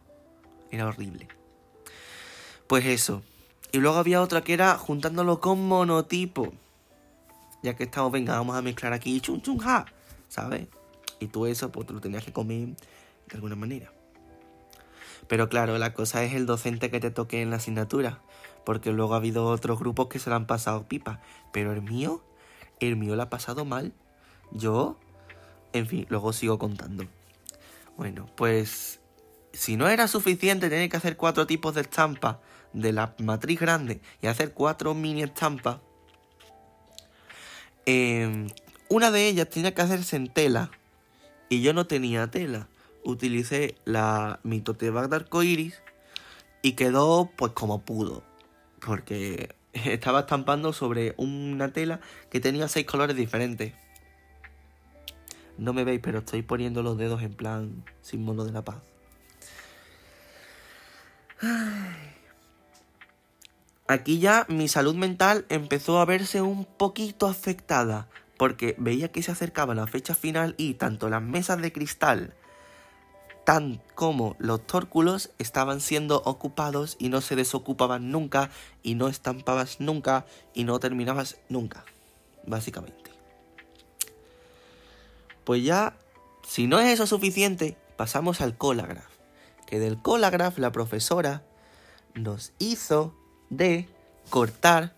Era 0.70 0.86
horrible. 0.86 1.28
Pues 2.66 2.84
eso. 2.86 3.22
Y 3.72 3.78
luego 3.78 3.98
había 3.98 4.22
otra 4.22 4.42
que 4.42 4.54
era 4.54 4.76
juntándolo 4.76 5.40
con 5.40 5.66
monotipo. 5.66 6.52
Ya 7.62 7.74
que 7.74 7.84
estamos, 7.84 8.12
venga, 8.12 8.34
vamos 8.34 8.56
a 8.56 8.62
mezclar 8.62 8.92
aquí 8.92 9.20
chun 9.20 9.42
chun 9.42 9.58
ja, 9.58 9.86
¿sabes? 10.28 10.68
Y 11.20 11.26
tú 11.26 11.46
eso, 11.46 11.70
pues 11.72 11.86
tú 11.86 11.94
lo 11.94 12.00
tenías 12.00 12.24
que 12.24 12.32
comer 12.32 12.68
de 12.68 13.34
alguna 13.34 13.56
manera. 13.56 13.92
Pero 15.26 15.48
claro, 15.48 15.76
la 15.78 15.92
cosa 15.92 16.24
es 16.24 16.34
el 16.34 16.46
docente 16.46 16.90
que 16.90 17.00
te 17.00 17.10
toque 17.10 17.42
en 17.42 17.50
la 17.50 17.56
asignatura. 17.56 18.20
Porque 18.64 18.92
luego 18.92 19.14
ha 19.14 19.18
habido 19.18 19.46
otros 19.46 19.78
grupos 19.78 20.08
que 20.08 20.18
se 20.18 20.30
lo 20.30 20.36
han 20.36 20.46
pasado 20.46 20.88
pipa. 20.88 21.20
Pero 21.52 21.72
el 21.72 21.82
mío, 21.82 22.22
el 22.80 22.96
mío 22.96 23.16
lo 23.16 23.22
ha 23.22 23.30
pasado 23.30 23.64
mal. 23.64 23.92
Yo, 24.52 24.96
en 25.72 25.86
fin, 25.86 26.06
luego 26.08 26.32
sigo 26.32 26.58
contando. 26.58 27.04
Bueno, 27.96 28.26
pues 28.36 29.00
si 29.52 29.76
no 29.76 29.88
era 29.88 30.08
suficiente 30.08 30.70
tener 30.70 30.88
que 30.88 30.96
hacer 30.96 31.16
cuatro 31.16 31.46
tipos 31.46 31.74
de 31.74 31.80
estampas 31.80 32.36
de 32.72 32.92
la 32.92 33.14
matriz 33.18 33.58
grande 33.58 34.00
y 34.22 34.26
hacer 34.26 34.52
cuatro 34.52 34.94
mini 34.94 35.22
estampas, 35.22 35.78
em, 37.86 38.48
una 38.88 39.10
de 39.10 39.28
ellas 39.28 39.48
tenía 39.50 39.74
que 39.74 39.82
hacerse 39.82 40.16
en 40.16 40.28
tela 40.28 40.70
y 41.48 41.62
yo 41.62 41.72
no 41.72 41.86
tenía 41.86 42.30
tela. 42.30 42.68
Utilicé 43.04 43.76
la 43.84 44.40
mitote 44.42 44.90
de 44.90 44.98
arcoiris 44.98 45.80
y 46.62 46.72
quedó 46.72 47.30
pues 47.36 47.52
como 47.52 47.80
pudo, 47.80 48.22
porque 48.84 49.54
estaba 49.72 50.20
estampando 50.20 50.72
sobre 50.72 51.14
una 51.16 51.72
tela 51.72 52.00
que 52.30 52.40
tenía 52.40 52.68
seis 52.68 52.86
colores 52.86 53.16
diferentes. 53.16 53.74
No 55.58 55.72
me 55.72 55.84
veis, 55.84 56.00
pero 56.02 56.20
estoy 56.20 56.42
poniendo 56.42 56.82
los 56.82 56.96
dedos 56.96 57.22
en 57.22 57.34
plan 57.34 57.84
símbolo 58.00 58.44
de 58.44 58.52
la 58.52 58.64
paz. 58.64 58.76
Aquí 63.88 64.18
ya 64.18 64.46
mi 64.48 64.68
salud 64.68 64.94
mental 64.94 65.46
empezó 65.48 66.00
a 66.00 66.04
verse 66.04 66.42
un 66.42 66.64
poquito 66.64 67.26
afectada, 67.26 68.08
porque 68.36 68.74
veía 68.78 69.10
que 69.10 69.22
se 69.22 69.32
acercaba 69.32 69.74
la 69.74 69.86
fecha 69.86 70.14
final 70.14 70.54
y 70.56 70.74
tanto 70.74 71.08
las 71.08 71.22
mesas 71.22 71.60
de 71.60 71.72
cristal 71.72 72.34
tan 73.48 73.80
como 73.94 74.36
los 74.38 74.66
tórculos 74.66 75.30
estaban 75.38 75.80
siendo 75.80 76.20
ocupados 76.26 76.96
y 76.98 77.08
no 77.08 77.22
se 77.22 77.34
desocupaban 77.34 78.10
nunca 78.10 78.50
y 78.82 78.94
no 78.94 79.08
estampabas 79.08 79.80
nunca 79.80 80.26
y 80.52 80.64
no 80.64 80.78
terminabas 80.78 81.38
nunca, 81.48 81.86
básicamente. 82.46 83.17
Pues 85.48 85.64
ya, 85.64 85.96
si 86.46 86.66
no 86.66 86.78
es 86.78 86.90
eso 86.90 87.06
suficiente, 87.06 87.78
pasamos 87.96 88.42
al 88.42 88.58
Colagraph. 88.58 89.16
Que 89.66 89.78
del 89.78 89.96
Colagraph 89.96 90.58
la 90.58 90.72
profesora 90.72 91.42
nos 92.12 92.52
hizo 92.58 93.16
de 93.48 93.88
cortar 94.28 94.94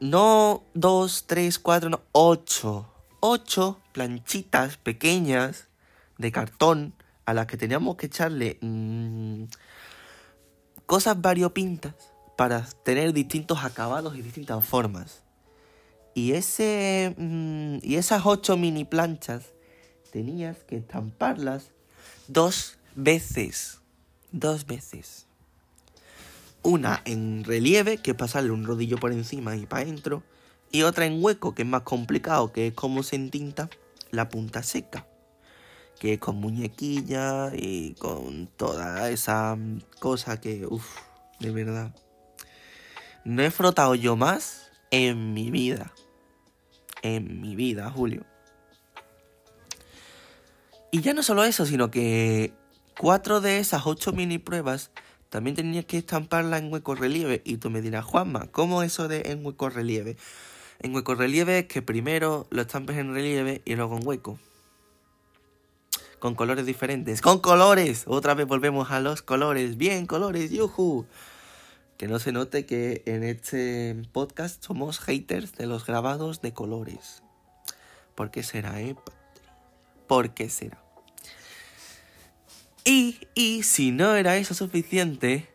no 0.00 0.62
dos, 0.72 1.26
tres, 1.26 1.58
cuatro, 1.58 1.90
no, 1.90 2.00
ocho. 2.12 2.90
Ocho 3.20 3.78
planchitas 3.92 4.78
pequeñas 4.78 5.68
de 6.16 6.32
cartón 6.32 6.94
a 7.26 7.34
las 7.34 7.48
que 7.48 7.58
teníamos 7.58 7.96
que 7.96 8.06
echarle 8.06 8.56
mmm, 8.62 9.44
cosas 10.86 11.20
variopintas 11.20 11.92
para 12.38 12.62
tener 12.84 13.12
distintos 13.12 13.64
acabados 13.64 14.16
y 14.16 14.22
distintas 14.22 14.64
formas. 14.64 15.21
Y, 16.14 16.32
ese, 16.32 17.14
mmm, 17.16 17.78
y 17.82 17.96
esas 17.96 18.26
ocho 18.26 18.56
mini 18.56 18.84
planchas 18.84 19.52
tenías 20.10 20.58
que 20.64 20.76
estamparlas 20.76 21.70
dos 22.28 22.78
veces. 22.94 23.80
Dos 24.30 24.66
veces. 24.66 25.26
Una 26.62 27.02
en 27.04 27.44
relieve, 27.44 27.98
que 27.98 28.12
es 28.12 28.16
pasarle 28.16 28.50
un 28.50 28.64
rodillo 28.64 28.98
por 28.98 29.12
encima 29.12 29.56
y 29.56 29.66
para 29.66 29.82
adentro. 29.82 30.22
Y 30.70 30.82
otra 30.82 31.06
en 31.06 31.22
hueco, 31.22 31.54
que 31.54 31.62
es 31.62 31.68
más 31.68 31.82
complicado, 31.82 32.52
que 32.52 32.68
es 32.68 32.74
como 32.74 33.02
se 33.02 33.16
entinta 33.16 33.68
la 34.10 34.28
punta 34.28 34.62
seca. 34.62 35.06
Que 35.98 36.14
es 36.14 36.18
con 36.18 36.36
muñequilla 36.36 37.52
y 37.54 37.94
con 37.94 38.46
toda 38.46 39.10
esa 39.10 39.56
cosa 39.98 40.40
que, 40.40 40.66
uff, 40.66 40.96
de 41.40 41.50
verdad. 41.50 41.94
No 43.24 43.42
he 43.42 43.50
frotado 43.50 43.94
yo 43.94 44.16
más 44.16 44.70
en 44.90 45.32
mi 45.34 45.50
vida. 45.50 45.92
En 47.02 47.40
mi 47.40 47.56
vida, 47.56 47.90
Julio. 47.90 48.24
Y 50.90 51.00
ya 51.00 51.14
no 51.14 51.22
solo 51.22 51.44
eso, 51.44 51.66
sino 51.66 51.90
que 51.90 52.52
cuatro 52.98 53.40
de 53.40 53.58
esas 53.58 53.86
ocho 53.86 54.12
mini 54.12 54.38
pruebas 54.38 54.90
también 55.30 55.56
tenías 55.56 55.86
que 55.86 55.96
estamparla 55.96 56.58
en 56.58 56.70
hueco 56.70 56.94
relieve. 56.94 57.40
Y 57.44 57.56
tú 57.56 57.70
me 57.70 57.80
dirás, 57.80 58.04
Juanma, 58.04 58.48
¿cómo 58.52 58.82
eso 58.82 59.08
de 59.08 59.22
en 59.26 59.44
hueco 59.44 59.70
relieve? 59.70 60.18
En 60.80 60.94
hueco 60.94 61.14
relieve 61.14 61.60
es 61.60 61.66
que 61.66 61.80
primero 61.80 62.46
lo 62.50 62.60
estampes 62.60 62.98
en 62.98 63.14
relieve 63.14 63.62
y 63.64 63.74
luego 63.74 63.96
en 63.96 64.06
hueco. 64.06 64.38
Con 66.18 66.34
colores 66.34 66.66
diferentes. 66.66 67.22
¡Con 67.22 67.40
colores! 67.40 68.04
Otra 68.06 68.34
vez 68.34 68.46
volvemos 68.46 68.90
a 68.90 69.00
los 69.00 69.22
colores. 69.22 69.78
Bien, 69.78 70.06
colores, 70.06 70.50
yuhu. 70.50 71.06
Que 72.02 72.08
no 72.08 72.18
se 72.18 72.32
note 72.32 72.66
que 72.66 73.04
en 73.06 73.22
este 73.22 73.94
podcast 74.10 74.60
somos 74.64 74.98
haters 74.98 75.52
de 75.52 75.66
los 75.66 75.86
grabados 75.86 76.42
de 76.42 76.52
colores. 76.52 77.22
¿Por 78.16 78.32
qué 78.32 78.42
será, 78.42 78.80
eh? 78.80 78.96
¿Por 80.08 80.34
qué 80.34 80.50
será? 80.50 80.82
Y, 82.84 83.20
y 83.36 83.62
si 83.62 83.92
no 83.92 84.16
era 84.16 84.36
eso 84.36 84.52
suficiente, 84.52 85.48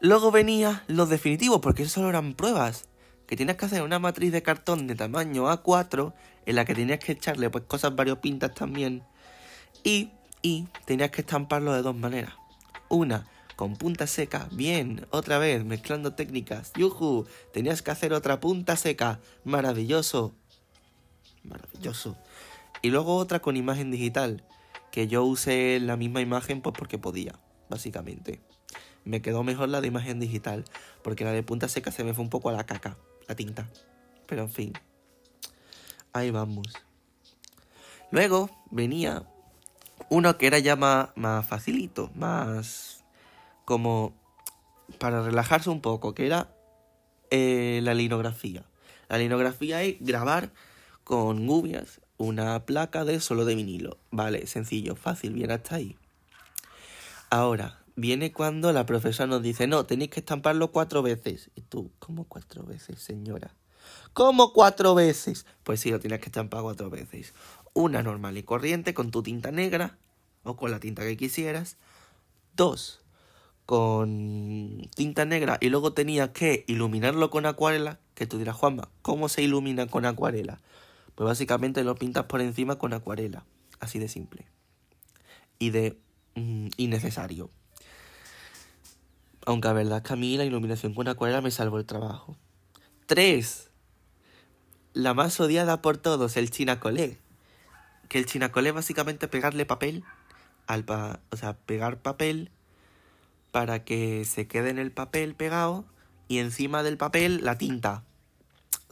luego 0.00 0.30
venía 0.30 0.84
lo 0.86 1.06
definitivo, 1.06 1.62
porque 1.62 1.84
eso 1.84 1.92
solo 1.92 2.10
eran 2.10 2.34
pruebas. 2.34 2.84
Que 3.26 3.36
tenías 3.36 3.56
que 3.56 3.64
hacer 3.64 3.80
una 3.80 3.98
matriz 3.98 4.32
de 4.32 4.42
cartón 4.42 4.86
de 4.86 4.96
tamaño 4.96 5.46
A4, 5.46 6.12
en 6.44 6.56
la 6.56 6.66
que 6.66 6.74
tenías 6.74 6.98
que 6.98 7.12
echarle 7.12 7.48
pues 7.48 7.64
cosas 7.64 7.96
variopintas 7.96 8.54
también. 8.54 9.02
Y, 9.82 10.10
y 10.42 10.68
tenías 10.84 11.10
que 11.10 11.22
estamparlo 11.22 11.72
de 11.72 11.80
dos 11.80 11.96
maneras. 11.96 12.34
Una, 12.90 13.26
con 13.60 13.76
punta 13.76 14.06
seca, 14.06 14.48
bien, 14.52 15.06
otra 15.10 15.36
vez, 15.36 15.66
mezclando 15.66 16.14
técnicas. 16.14 16.72
¡Yuhu! 16.78 17.26
Tenías 17.52 17.82
que 17.82 17.90
hacer 17.90 18.14
otra 18.14 18.40
punta 18.40 18.74
seca. 18.74 19.20
Maravilloso. 19.44 20.32
Maravilloso. 21.44 22.16
Y 22.80 22.88
luego 22.88 23.16
otra 23.16 23.40
con 23.40 23.58
imagen 23.58 23.90
digital 23.90 24.42
que 24.90 25.08
yo 25.08 25.24
usé 25.24 25.78
la 25.78 25.98
misma 25.98 26.22
imagen 26.22 26.62
pues 26.62 26.74
porque 26.74 26.96
podía, 26.96 27.38
básicamente. 27.68 28.40
Me 29.04 29.20
quedó 29.20 29.42
mejor 29.42 29.68
la 29.68 29.82
de 29.82 29.88
imagen 29.88 30.20
digital, 30.20 30.64
porque 31.02 31.24
la 31.24 31.32
de 31.32 31.42
punta 31.42 31.68
seca 31.68 31.90
se 31.90 32.02
me 32.02 32.14
fue 32.14 32.24
un 32.24 32.30
poco 32.30 32.48
a 32.48 32.54
la 32.54 32.64
caca, 32.64 32.96
la 33.28 33.34
tinta. 33.34 33.68
Pero 34.26 34.40
en 34.40 34.50
fin, 34.50 34.72
ahí 36.14 36.30
vamos. 36.30 36.66
Luego 38.10 38.48
venía 38.70 39.26
uno 40.08 40.38
que 40.38 40.46
era 40.46 40.58
ya 40.60 40.76
más, 40.76 41.10
más 41.14 41.46
facilito, 41.46 42.10
más 42.14 42.99
como 43.70 44.16
para 44.98 45.22
relajarse 45.22 45.70
un 45.70 45.80
poco, 45.80 46.12
que 46.12 46.26
era 46.26 46.52
eh, 47.30 47.78
la 47.84 47.94
linografía. 47.94 48.64
La 49.08 49.16
linografía 49.16 49.80
es 49.84 49.98
grabar 50.00 50.52
con 51.04 51.46
gubias 51.46 52.00
una 52.16 52.66
placa 52.66 53.04
de 53.04 53.20
solo 53.20 53.44
de 53.44 53.54
vinilo. 53.54 53.96
Vale, 54.10 54.48
sencillo, 54.48 54.96
fácil, 54.96 55.34
bien 55.34 55.52
hasta 55.52 55.76
ahí. 55.76 55.96
Ahora, 57.30 57.84
viene 57.94 58.32
cuando 58.32 58.72
la 58.72 58.86
profesora 58.86 59.28
nos 59.28 59.40
dice, 59.40 59.68
no, 59.68 59.86
tenéis 59.86 60.10
que 60.10 60.18
estamparlo 60.18 60.72
cuatro 60.72 61.00
veces. 61.02 61.52
Y 61.54 61.60
tú, 61.60 61.92
¿cómo 62.00 62.24
cuatro 62.24 62.64
veces, 62.64 62.98
señora? 62.98 63.54
¿Cómo 64.12 64.52
cuatro 64.52 64.96
veces? 64.96 65.46
Pues 65.62 65.78
sí, 65.78 65.92
lo 65.92 66.00
tienes 66.00 66.18
que 66.18 66.26
estampar 66.26 66.62
cuatro 66.62 66.90
veces. 66.90 67.34
Una 67.72 68.02
normal 68.02 68.36
y 68.36 68.42
corriente 68.42 68.94
con 68.94 69.12
tu 69.12 69.22
tinta 69.22 69.52
negra 69.52 69.96
o 70.42 70.56
con 70.56 70.72
la 70.72 70.80
tinta 70.80 71.02
que 71.02 71.16
quisieras. 71.16 71.76
Dos, 72.56 72.99
con 73.70 74.90
tinta 74.96 75.24
negra 75.24 75.56
y 75.60 75.68
luego 75.68 75.92
tenías 75.92 76.30
que 76.30 76.64
iluminarlo 76.66 77.30
con 77.30 77.46
acuarela. 77.46 78.00
Que 78.16 78.26
tú 78.26 78.36
dirás, 78.36 78.56
Juanma, 78.56 78.88
¿cómo 79.00 79.28
se 79.28 79.42
ilumina 79.42 79.86
con 79.86 80.06
acuarela? 80.06 80.58
Pues 81.14 81.24
básicamente 81.24 81.84
lo 81.84 81.94
pintas 81.94 82.24
por 82.24 82.40
encima 82.40 82.78
con 82.78 82.94
acuarela. 82.94 83.44
Así 83.78 84.00
de 84.00 84.08
simple. 84.08 84.48
Y 85.60 85.70
de 85.70 85.96
mm, 86.34 86.70
innecesario. 86.78 87.48
Aunque 89.46 89.68
la 89.68 89.74
verdad 89.74 89.98
es 89.98 90.02
que 90.02 90.14
a 90.14 90.16
mí 90.16 90.36
la 90.36 90.44
iluminación 90.44 90.92
con 90.92 91.06
acuarela 91.06 91.40
me 91.40 91.52
salvó 91.52 91.78
el 91.78 91.86
trabajo. 91.86 92.36
3. 93.06 93.70
La 94.94 95.14
más 95.14 95.38
odiada 95.38 95.80
por 95.80 95.96
todos, 95.96 96.36
el 96.36 96.50
chinacolé. 96.50 97.18
Que 98.08 98.18
el 98.18 98.26
chinacolé 98.26 98.72
básicamente 98.72 99.28
pegarle 99.28 99.64
papel 99.64 100.02
al 100.66 100.84
pa 100.84 101.20
o 101.30 101.36
sea, 101.36 101.56
pegar 101.56 102.02
papel 102.02 102.50
para 103.50 103.84
que 103.84 104.24
se 104.24 104.46
quede 104.46 104.70
en 104.70 104.78
el 104.78 104.92
papel 104.92 105.34
pegado 105.34 105.84
y 106.28 106.38
encima 106.38 106.82
del 106.82 106.96
papel 106.96 107.44
la 107.44 107.58
tinta. 107.58 108.04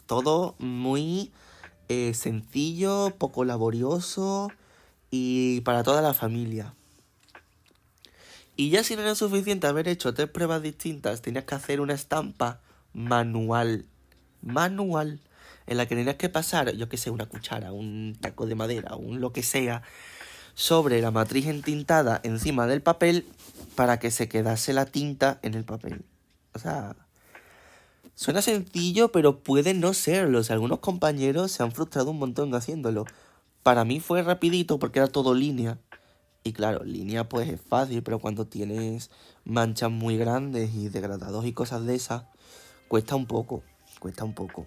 Todo 0.06 0.54
muy 0.58 1.32
eh, 1.88 2.14
sencillo, 2.14 3.14
poco 3.18 3.44
laborioso 3.44 4.50
y 5.10 5.60
para 5.62 5.82
toda 5.82 6.02
la 6.02 6.14
familia. 6.14 6.74
Y 8.56 8.70
ya 8.70 8.82
si 8.82 8.96
no 8.96 9.02
era 9.02 9.14
suficiente 9.14 9.68
haber 9.68 9.86
hecho 9.86 10.12
tres 10.14 10.28
pruebas 10.28 10.62
distintas, 10.62 11.22
tenías 11.22 11.44
que 11.44 11.54
hacer 11.54 11.80
una 11.80 11.94
estampa 11.94 12.60
manual. 12.92 13.86
Manual. 14.42 15.20
En 15.68 15.76
la 15.76 15.86
que 15.86 15.94
tenías 15.94 16.16
que 16.16 16.28
pasar, 16.28 16.74
yo 16.74 16.88
que 16.88 16.96
sé, 16.96 17.10
una 17.10 17.26
cuchara, 17.26 17.72
un 17.72 18.16
taco 18.20 18.46
de 18.46 18.56
madera, 18.56 18.96
un 18.96 19.20
lo 19.20 19.32
que 19.32 19.42
sea, 19.42 19.82
sobre 20.58 21.00
la 21.00 21.12
matriz 21.12 21.46
entintada 21.46 22.20
encima 22.24 22.66
del 22.66 22.82
papel 22.82 23.24
para 23.76 24.00
que 24.00 24.10
se 24.10 24.28
quedase 24.28 24.72
la 24.72 24.86
tinta 24.86 25.38
en 25.42 25.54
el 25.54 25.64
papel. 25.64 26.04
O 26.52 26.58
sea, 26.58 26.96
Suena 28.16 28.42
sencillo, 28.42 29.12
pero 29.12 29.38
puede 29.38 29.72
no 29.74 29.94
serlo. 29.94 30.42
algunos 30.48 30.80
compañeros 30.80 31.52
se 31.52 31.62
han 31.62 31.70
frustrado 31.70 32.10
un 32.10 32.18
montón 32.18 32.52
haciéndolo. 32.52 33.04
Para 33.62 33.84
mí 33.84 34.00
fue 34.00 34.24
rapidito 34.24 34.80
porque 34.80 34.98
era 34.98 35.06
todo 35.06 35.32
línea. 35.32 35.78
Y 36.42 36.52
claro, 36.52 36.82
línea 36.82 37.28
pues 37.28 37.48
es 37.48 37.60
fácil, 37.60 38.02
pero 38.02 38.18
cuando 38.18 38.44
tienes 38.44 39.12
manchas 39.44 39.92
muy 39.92 40.16
grandes 40.16 40.74
y 40.74 40.88
degradados 40.88 41.46
y 41.46 41.52
cosas 41.52 41.86
de 41.86 41.94
esas, 41.94 42.24
cuesta 42.88 43.14
un 43.14 43.26
poco, 43.26 43.62
cuesta 44.00 44.24
un 44.24 44.34
poco. 44.34 44.66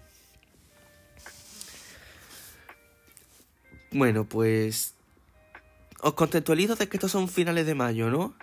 Bueno, 3.90 4.26
pues 4.26 4.94
os 6.02 6.14
contextualizo 6.14 6.74
de 6.74 6.88
que 6.88 6.96
estos 6.96 7.12
son 7.12 7.28
finales 7.28 7.64
de 7.64 7.76
mayo, 7.76 8.10
¿no? 8.10 8.34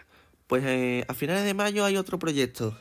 Pues 0.48 0.64
eh, 0.66 1.06
a 1.08 1.14
finales 1.14 1.44
de 1.44 1.54
mayo 1.54 1.84
hay 1.84 1.98
otro 1.98 2.18
proyecto 2.18 2.76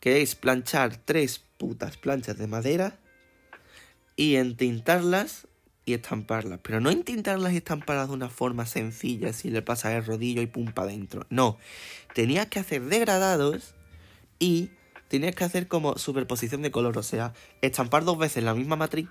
que 0.00 0.22
es 0.22 0.34
planchar 0.34 0.96
tres 0.96 1.44
putas 1.58 1.98
planchas 1.98 2.38
de 2.38 2.46
madera 2.46 2.98
y 4.16 4.36
entintarlas 4.36 5.46
y 5.84 5.92
estamparlas. 5.92 6.60
Pero 6.62 6.80
no 6.80 6.90
entintarlas 6.90 7.52
y 7.52 7.58
estamparlas 7.58 8.08
de 8.08 8.14
una 8.14 8.30
forma 8.30 8.64
sencilla, 8.64 9.34
si 9.34 9.50
le 9.50 9.60
pasa 9.60 9.94
el 9.94 10.06
rodillo 10.06 10.40
y 10.40 10.46
pum 10.46 10.72
para 10.72 10.88
adentro. 10.88 11.26
No, 11.28 11.58
tenías 12.14 12.46
que 12.46 12.58
hacer 12.58 12.82
degradados 12.86 13.74
y 14.38 14.70
tenías 15.08 15.34
que 15.34 15.44
hacer 15.44 15.68
como 15.68 15.98
superposición 15.98 16.62
de 16.62 16.70
color, 16.70 16.96
o 16.96 17.02
sea, 17.02 17.34
estampar 17.60 18.04
dos 18.04 18.16
veces 18.16 18.42
la 18.42 18.54
misma 18.54 18.76
matriz, 18.76 19.08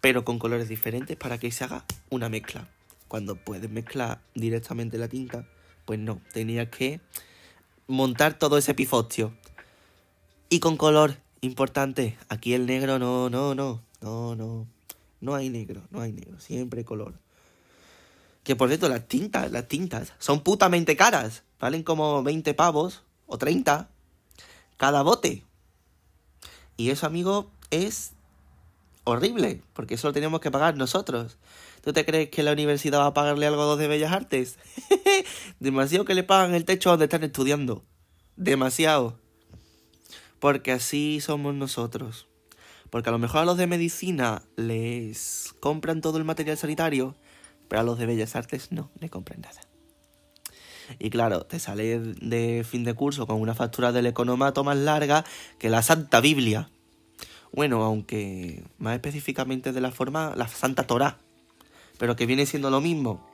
pero 0.00 0.24
con 0.24 0.40
colores 0.40 0.68
diferentes 0.68 1.16
para 1.16 1.38
que 1.38 1.52
se 1.52 1.62
haga 1.62 1.84
una 2.10 2.28
mezcla. 2.28 2.68
Cuando 3.08 3.36
puedes 3.36 3.70
mezclar 3.70 4.20
directamente 4.34 4.98
la 4.98 5.08
tinta, 5.08 5.46
pues 5.84 5.98
no, 5.98 6.20
tenías 6.32 6.68
que 6.68 7.00
montar 7.86 8.38
todo 8.38 8.58
ese 8.58 8.74
pifostio 8.74 9.34
y 10.48 10.60
con 10.60 10.76
color. 10.76 11.18
Importante, 11.40 12.16
aquí 12.30 12.54
el 12.54 12.64
negro 12.64 12.98
no, 12.98 13.28
no, 13.28 13.54
no, 13.54 13.82
no, 14.00 14.34
no. 14.34 14.66
No 15.20 15.34
hay 15.34 15.50
negro, 15.50 15.82
no 15.90 16.00
hay 16.00 16.12
negro, 16.12 16.40
siempre 16.40 16.84
color. 16.84 17.14
Que 18.44 18.56
por 18.56 18.68
cierto, 18.68 18.88
las 18.88 19.06
tintas, 19.08 19.50
las 19.50 19.68
tintas 19.68 20.12
son 20.18 20.40
putamente 20.40 20.96
caras. 20.96 21.42
Valen 21.60 21.82
como 21.82 22.22
20 22.22 22.52
pavos 22.54 23.02
o 23.26 23.38
30. 23.38 23.88
cada 24.76 25.02
bote. 25.02 25.44
Y 26.76 26.90
eso, 26.90 27.06
amigo, 27.06 27.50
es 27.70 28.13
horrible, 29.04 29.62
porque 29.72 29.94
eso 29.94 30.08
lo 30.08 30.12
tenemos 30.12 30.40
que 30.40 30.50
pagar 30.50 30.76
nosotros. 30.76 31.38
¿Tú 31.82 31.92
te 31.92 32.04
crees 32.04 32.30
que 32.30 32.42
la 32.42 32.52
universidad 32.52 33.00
va 33.00 33.06
a 33.06 33.14
pagarle 33.14 33.46
algo 33.46 33.62
a 33.62 33.66
los 33.66 33.78
de 33.78 33.88
Bellas 33.88 34.12
Artes? 34.12 34.58
Demasiado 35.60 36.04
que 36.04 36.14
le 36.14 36.22
pagan 36.22 36.54
el 36.54 36.64
techo 36.64 36.90
donde 36.90 37.04
están 37.04 37.24
estudiando. 37.24 37.84
Demasiado. 38.36 39.18
Porque 40.40 40.72
así 40.72 41.20
somos 41.20 41.54
nosotros. 41.54 42.26
Porque 42.90 43.10
a 43.10 43.12
lo 43.12 43.18
mejor 43.18 43.42
a 43.42 43.44
los 43.44 43.56
de 43.56 43.66
medicina 43.66 44.42
les 44.56 45.54
compran 45.60 46.00
todo 46.00 46.18
el 46.18 46.24
material 46.24 46.56
sanitario, 46.56 47.16
pero 47.68 47.80
a 47.80 47.84
los 47.84 47.98
de 47.98 48.06
Bellas 48.06 48.36
Artes 48.36 48.72
no 48.72 48.90
le 49.00 49.10
compran 49.10 49.40
nada. 49.42 49.60
Y 50.98 51.10
claro, 51.10 51.44
te 51.44 51.58
sale 51.58 51.98
de 51.98 52.64
fin 52.68 52.84
de 52.84 52.94
curso 52.94 53.26
con 53.26 53.40
una 53.40 53.54
factura 53.54 53.92
del 53.92 54.06
economato 54.06 54.64
más 54.64 54.76
larga 54.76 55.24
que 55.58 55.70
la 55.70 55.82
Santa 55.82 56.20
Biblia. 56.20 56.70
Bueno, 57.54 57.84
aunque 57.84 58.64
más 58.78 58.96
específicamente 58.96 59.72
de 59.72 59.80
la 59.80 59.92
forma, 59.92 60.34
la 60.34 60.48
Santa 60.48 60.88
Torá. 60.88 61.18
Pero 61.98 62.16
que 62.16 62.26
viene 62.26 62.46
siendo 62.46 62.68
lo 62.68 62.80
mismo. 62.80 63.24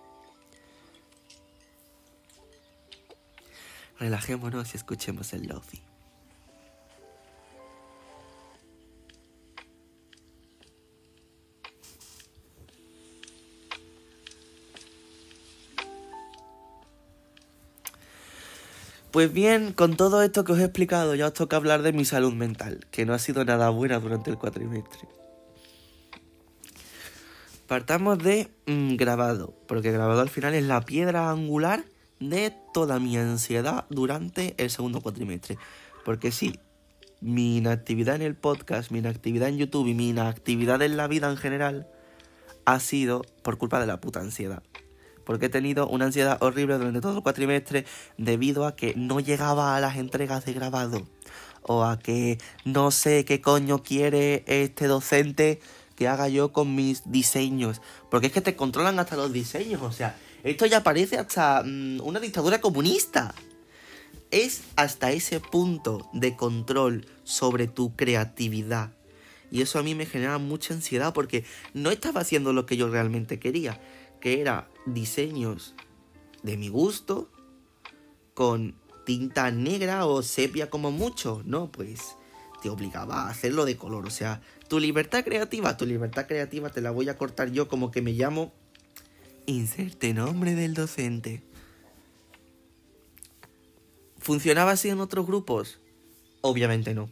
Relajémonos 3.98 4.74
y 4.74 4.76
escuchemos 4.76 5.32
el 5.32 5.46
Lofi. 5.46 5.80
Pues 19.10 19.32
bien, 19.32 19.72
con 19.72 19.96
todo 19.96 20.22
esto 20.22 20.44
que 20.44 20.52
os 20.52 20.60
he 20.60 20.64
explicado, 20.64 21.16
ya 21.16 21.26
os 21.26 21.32
toca 21.32 21.56
hablar 21.56 21.82
de 21.82 21.92
mi 21.92 22.04
salud 22.04 22.32
mental, 22.32 22.86
que 22.92 23.04
no 23.04 23.12
ha 23.12 23.18
sido 23.18 23.44
nada 23.44 23.68
buena 23.70 23.98
durante 23.98 24.30
el 24.30 24.38
cuatrimestre. 24.38 25.00
Partamos 27.66 28.18
de 28.18 28.48
mm, 28.66 28.94
grabado, 28.94 29.52
porque 29.66 29.90
grabado 29.90 30.20
al 30.20 30.28
final 30.28 30.54
es 30.54 30.62
la 30.62 30.82
piedra 30.82 31.30
angular 31.30 31.84
de 32.20 32.54
toda 32.72 33.00
mi 33.00 33.16
ansiedad 33.16 33.86
durante 33.90 34.54
el 34.58 34.70
segundo 34.70 35.00
cuatrimestre. 35.00 35.58
Porque 36.04 36.30
sí, 36.30 36.60
mi 37.20 37.56
inactividad 37.56 38.14
en 38.14 38.22
el 38.22 38.36
podcast, 38.36 38.92
mi 38.92 39.00
inactividad 39.00 39.48
en 39.48 39.58
YouTube 39.58 39.88
y 39.88 39.94
mi 39.94 40.10
inactividad 40.10 40.82
en 40.82 40.96
la 40.96 41.08
vida 41.08 41.28
en 41.28 41.36
general 41.36 41.88
ha 42.64 42.78
sido 42.78 43.22
por 43.42 43.58
culpa 43.58 43.80
de 43.80 43.86
la 43.88 44.00
puta 44.00 44.20
ansiedad 44.20 44.62
porque 45.24 45.46
he 45.46 45.48
tenido 45.48 45.88
una 45.88 46.06
ansiedad 46.06 46.38
horrible 46.42 46.78
durante 46.78 47.00
todo 47.00 47.16
el 47.16 47.22
cuatrimestre 47.22 47.84
debido 48.18 48.66
a 48.66 48.76
que 48.76 48.94
no 48.96 49.20
llegaba 49.20 49.76
a 49.76 49.80
las 49.80 49.96
entregas 49.96 50.44
de 50.44 50.52
grabado 50.52 51.06
o 51.62 51.84
a 51.84 51.98
que 51.98 52.38
no 52.64 52.90
sé 52.90 53.24
qué 53.24 53.40
coño 53.40 53.82
quiere 53.82 54.44
este 54.46 54.86
docente 54.86 55.60
que 55.96 56.08
haga 56.08 56.28
yo 56.28 56.52
con 56.52 56.74
mis 56.74 57.02
diseños, 57.10 57.82
porque 58.10 58.28
es 58.28 58.32
que 58.32 58.40
te 58.40 58.56
controlan 58.56 58.98
hasta 58.98 59.16
los 59.16 59.32
diseños, 59.32 59.82
o 59.82 59.92
sea, 59.92 60.16
esto 60.42 60.64
ya 60.64 60.82
parece 60.82 61.18
hasta 61.18 61.62
mm, 61.62 62.00
una 62.02 62.20
dictadura 62.20 62.60
comunista. 62.60 63.34
Es 64.30 64.62
hasta 64.76 65.10
ese 65.10 65.40
punto 65.40 66.08
de 66.14 66.36
control 66.36 67.06
sobre 67.24 67.66
tu 67.66 67.94
creatividad. 67.96 68.92
Y 69.50 69.60
eso 69.60 69.78
a 69.78 69.82
mí 69.82 69.94
me 69.94 70.06
genera 70.06 70.38
mucha 70.38 70.72
ansiedad 70.72 71.12
porque 71.12 71.44
no 71.74 71.90
estaba 71.90 72.20
haciendo 72.20 72.52
lo 72.52 72.64
que 72.64 72.76
yo 72.76 72.88
realmente 72.88 73.38
quería 73.40 73.80
que 74.20 74.40
era 74.40 74.68
diseños 74.86 75.74
de 76.42 76.56
mi 76.56 76.68
gusto 76.68 77.30
con 78.34 78.74
tinta 79.04 79.50
negra 79.50 80.06
o 80.06 80.22
sepia 80.22 80.70
como 80.70 80.90
mucho, 80.90 81.42
¿no? 81.44 81.70
Pues 81.70 82.16
te 82.62 82.68
obligaba 82.68 83.22
a 83.22 83.30
hacerlo 83.30 83.64
de 83.64 83.76
color, 83.76 84.06
o 84.06 84.10
sea, 84.10 84.42
tu 84.68 84.78
libertad 84.78 85.24
creativa, 85.24 85.76
tu 85.76 85.86
libertad 85.86 86.26
creativa 86.26 86.70
te 86.70 86.80
la 86.80 86.90
voy 86.90 87.08
a 87.08 87.16
cortar 87.16 87.50
yo 87.50 87.68
como 87.68 87.90
que 87.90 88.02
me 88.02 88.12
llamo 88.12 88.52
inserte 89.46 90.14
nombre 90.14 90.54
del 90.54 90.74
docente. 90.74 91.42
¿Funcionaba 94.18 94.72
así 94.72 94.90
en 94.90 95.00
otros 95.00 95.26
grupos? 95.26 95.80
Obviamente 96.42 96.94
no. 96.94 97.10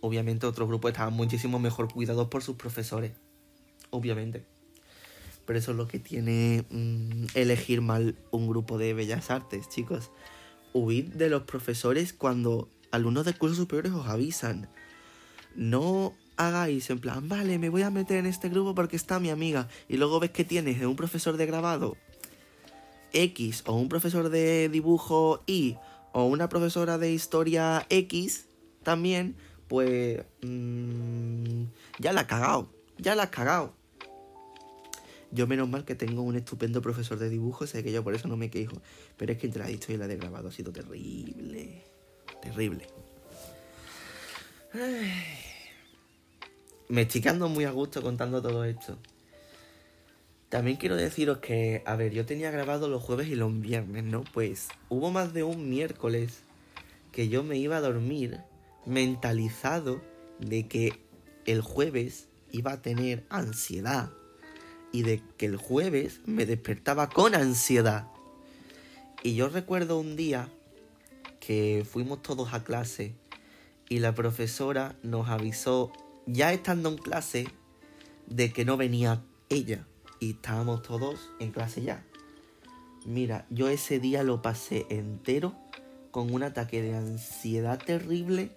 Obviamente 0.00 0.46
otros 0.46 0.68
grupos 0.68 0.92
estaban 0.92 1.14
muchísimo 1.14 1.58
mejor 1.58 1.92
cuidados 1.92 2.28
por 2.28 2.42
sus 2.42 2.56
profesores. 2.56 3.12
Obviamente. 3.90 4.46
Pero 5.46 5.58
eso 5.58 5.70
es 5.70 5.76
lo 5.76 5.88
que 5.88 5.98
tiene 5.98 6.64
mm, 6.70 7.26
elegir 7.34 7.80
mal 7.80 8.16
un 8.30 8.48
grupo 8.48 8.78
de 8.78 8.94
bellas 8.94 9.30
artes, 9.30 9.68
chicos. 9.68 10.10
Huid 10.72 11.06
de 11.14 11.30
los 11.30 11.44
profesores 11.44 12.12
cuando 12.12 12.68
alumnos 12.90 13.24
de 13.24 13.34
cursos 13.34 13.58
superiores 13.58 13.92
os 13.92 14.06
avisan. 14.06 14.68
No 15.54 16.12
hagáis 16.36 16.90
en 16.90 16.98
plan, 16.98 17.28
vale, 17.28 17.58
me 17.58 17.70
voy 17.70 17.82
a 17.82 17.90
meter 17.90 18.18
en 18.18 18.26
este 18.26 18.48
grupo 18.48 18.74
porque 18.74 18.96
está 18.96 19.20
mi 19.20 19.30
amiga. 19.30 19.68
Y 19.88 19.96
luego 19.96 20.20
ves 20.20 20.30
que 20.30 20.44
tienes 20.44 20.82
un 20.84 20.96
profesor 20.96 21.36
de 21.36 21.46
grabado 21.46 21.96
X 23.12 23.62
o 23.66 23.74
un 23.74 23.88
profesor 23.88 24.28
de 24.28 24.68
dibujo 24.68 25.42
Y 25.46 25.76
o 26.12 26.24
una 26.24 26.48
profesora 26.48 26.98
de 26.98 27.12
historia 27.12 27.86
X 27.88 28.46
también, 28.82 29.36
pues 29.68 30.24
mm, 30.42 31.64
ya 31.98 32.12
la 32.12 32.22
has 32.22 32.26
cagado, 32.26 32.70
ya 32.98 33.14
la 33.14 33.24
has 33.24 33.30
cagado. 33.30 33.74
Yo 35.36 35.46
menos 35.46 35.68
mal 35.68 35.84
que 35.84 35.94
tengo 35.94 36.22
un 36.22 36.34
estupendo 36.34 36.80
profesor 36.80 37.18
de 37.18 37.28
dibujo, 37.28 37.66
sé 37.66 37.84
que 37.84 37.92
yo 37.92 38.02
por 38.02 38.14
eso 38.14 38.26
no 38.26 38.38
me 38.38 38.48
quejo. 38.48 38.80
Pero 39.18 39.32
es 39.32 39.38
que 39.38 39.46
entre 39.46 39.62
la 39.62 39.70
historia 39.70 39.96
y 39.96 39.98
la 39.98 40.06
de 40.06 40.16
grabado 40.16 40.48
ha 40.48 40.52
sido 40.52 40.72
terrible. 40.72 41.84
Terrible. 42.40 42.86
Me 46.88 47.02
estoy 47.02 47.20
quedando 47.20 47.50
muy 47.50 47.64
a 47.64 47.70
gusto 47.70 48.00
contando 48.00 48.40
todo 48.40 48.64
esto. 48.64 48.96
También 50.48 50.78
quiero 50.78 50.96
deciros 50.96 51.38
que, 51.38 51.82
a 51.84 51.96
ver, 51.96 52.14
yo 52.14 52.24
tenía 52.24 52.50
grabado 52.50 52.88
los 52.88 53.02
jueves 53.02 53.28
y 53.28 53.34
los 53.34 53.60
viernes, 53.60 54.04
¿no? 54.04 54.24
Pues 54.32 54.68
hubo 54.88 55.10
más 55.10 55.34
de 55.34 55.42
un 55.42 55.68
miércoles 55.68 56.44
que 57.12 57.28
yo 57.28 57.42
me 57.42 57.58
iba 57.58 57.76
a 57.76 57.82
dormir 57.82 58.40
mentalizado 58.86 60.00
de 60.40 60.66
que 60.66 60.98
el 61.44 61.60
jueves 61.60 62.28
iba 62.52 62.72
a 62.72 62.80
tener 62.80 63.26
ansiedad 63.28 64.12
y 64.96 65.02
de 65.02 65.22
que 65.36 65.44
el 65.44 65.58
jueves 65.58 66.22
me 66.24 66.46
despertaba 66.46 67.10
con 67.10 67.34
ansiedad. 67.34 68.08
Y 69.22 69.34
yo 69.34 69.50
recuerdo 69.50 70.00
un 70.00 70.16
día 70.16 70.48
que 71.38 71.86
fuimos 71.86 72.22
todos 72.22 72.54
a 72.54 72.64
clase 72.64 73.14
y 73.90 73.98
la 73.98 74.14
profesora 74.14 74.96
nos 75.02 75.28
avisó, 75.28 75.92
ya 76.24 76.50
estando 76.54 76.88
en 76.88 76.96
clase, 76.96 77.46
de 78.26 78.54
que 78.54 78.64
no 78.64 78.78
venía 78.78 79.22
ella 79.50 79.86
y 80.18 80.30
estábamos 80.30 80.82
todos 80.82 81.30
en 81.40 81.52
clase 81.52 81.82
ya. 81.82 82.02
Mira, 83.04 83.44
yo 83.50 83.68
ese 83.68 84.00
día 84.00 84.22
lo 84.22 84.40
pasé 84.40 84.86
entero 84.88 85.54
con 86.10 86.32
un 86.32 86.42
ataque 86.42 86.80
de 86.80 86.96
ansiedad 86.96 87.78
terrible 87.78 88.50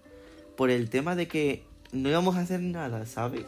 por 0.55 0.69
el 0.69 0.89
tema 0.89 1.17
de 1.17 1.27
que 1.27 1.65
no 1.91 2.07
íbamos 2.07 2.37
a 2.37 2.39
hacer 2.39 2.61
nada, 2.61 3.05
¿sabes? 3.05 3.45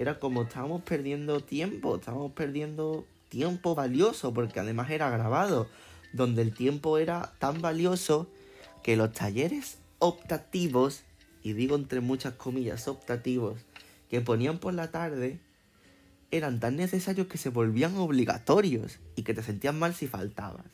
Era 0.00 0.18
como 0.18 0.44
estábamos 0.44 0.80
perdiendo 0.80 1.42
tiempo, 1.42 1.96
estábamos 1.96 2.32
perdiendo 2.32 3.04
tiempo 3.28 3.74
valioso, 3.74 4.32
porque 4.32 4.58
además 4.58 4.88
era 4.88 5.10
grabado, 5.10 5.68
donde 6.14 6.40
el 6.40 6.54
tiempo 6.54 6.96
era 6.96 7.34
tan 7.38 7.60
valioso 7.60 8.26
que 8.82 8.96
los 8.96 9.12
talleres 9.12 9.76
optativos, 9.98 11.02
y 11.42 11.52
digo 11.52 11.76
entre 11.76 12.00
muchas 12.00 12.32
comillas 12.32 12.88
optativos, 12.88 13.60
que 14.08 14.22
ponían 14.22 14.58
por 14.58 14.72
la 14.72 14.90
tarde, 14.90 15.38
eran 16.30 16.60
tan 16.60 16.76
necesarios 16.76 17.26
que 17.26 17.36
se 17.36 17.50
volvían 17.50 17.94
obligatorios 17.98 19.00
y 19.16 19.22
que 19.22 19.34
te 19.34 19.42
sentías 19.42 19.74
mal 19.74 19.94
si 19.94 20.06
faltabas. 20.06 20.64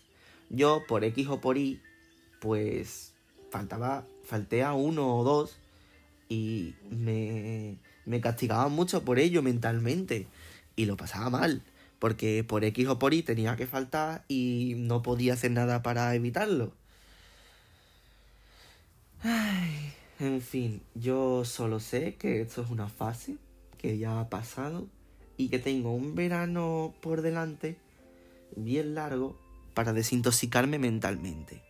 Yo, 0.50 0.84
por 0.86 1.02
X 1.02 1.26
o 1.26 1.40
por 1.40 1.58
Y, 1.58 1.80
pues 2.40 3.12
faltaba, 3.50 4.06
falté 4.22 4.62
a 4.62 4.74
uno 4.74 5.16
o 5.16 5.24
dos 5.24 5.58
y 6.28 6.76
me, 6.90 7.76
me 8.06 8.20
castigaba 8.20 8.68
mucho 8.68 9.04
por 9.04 9.18
ello 9.18 9.42
mentalmente 9.42 10.26
y 10.76 10.86
lo 10.86 10.96
pasaba 10.96 11.28
mal, 11.28 11.62
porque 11.98 12.44
por 12.44 12.64
X 12.64 12.88
o 12.88 12.98
por 12.98 13.12
Y 13.12 13.22
tenía 13.22 13.56
que 13.56 13.66
faltar 13.66 14.24
y 14.28 14.74
no 14.76 15.02
podía 15.02 15.34
hacer 15.34 15.50
nada 15.50 15.82
para 15.82 16.14
evitarlo. 16.14 16.72
Ay, 19.22 19.92
en 20.20 20.40
fin, 20.40 20.82
yo 20.94 21.44
solo 21.44 21.80
sé 21.80 22.14
que 22.14 22.40
esto 22.40 22.62
es 22.62 22.70
una 22.70 22.88
fase 22.88 23.36
que 23.78 23.98
ya 23.98 24.20
ha 24.20 24.28
pasado 24.28 24.86
y 25.36 25.48
que 25.48 25.58
tengo 25.58 25.92
un 25.92 26.14
verano 26.14 26.94
por 27.00 27.22
delante 27.22 27.76
bien 28.54 28.94
largo 28.94 29.36
para 29.74 29.92
desintoxicarme 29.92 30.78
mentalmente. 30.78 31.62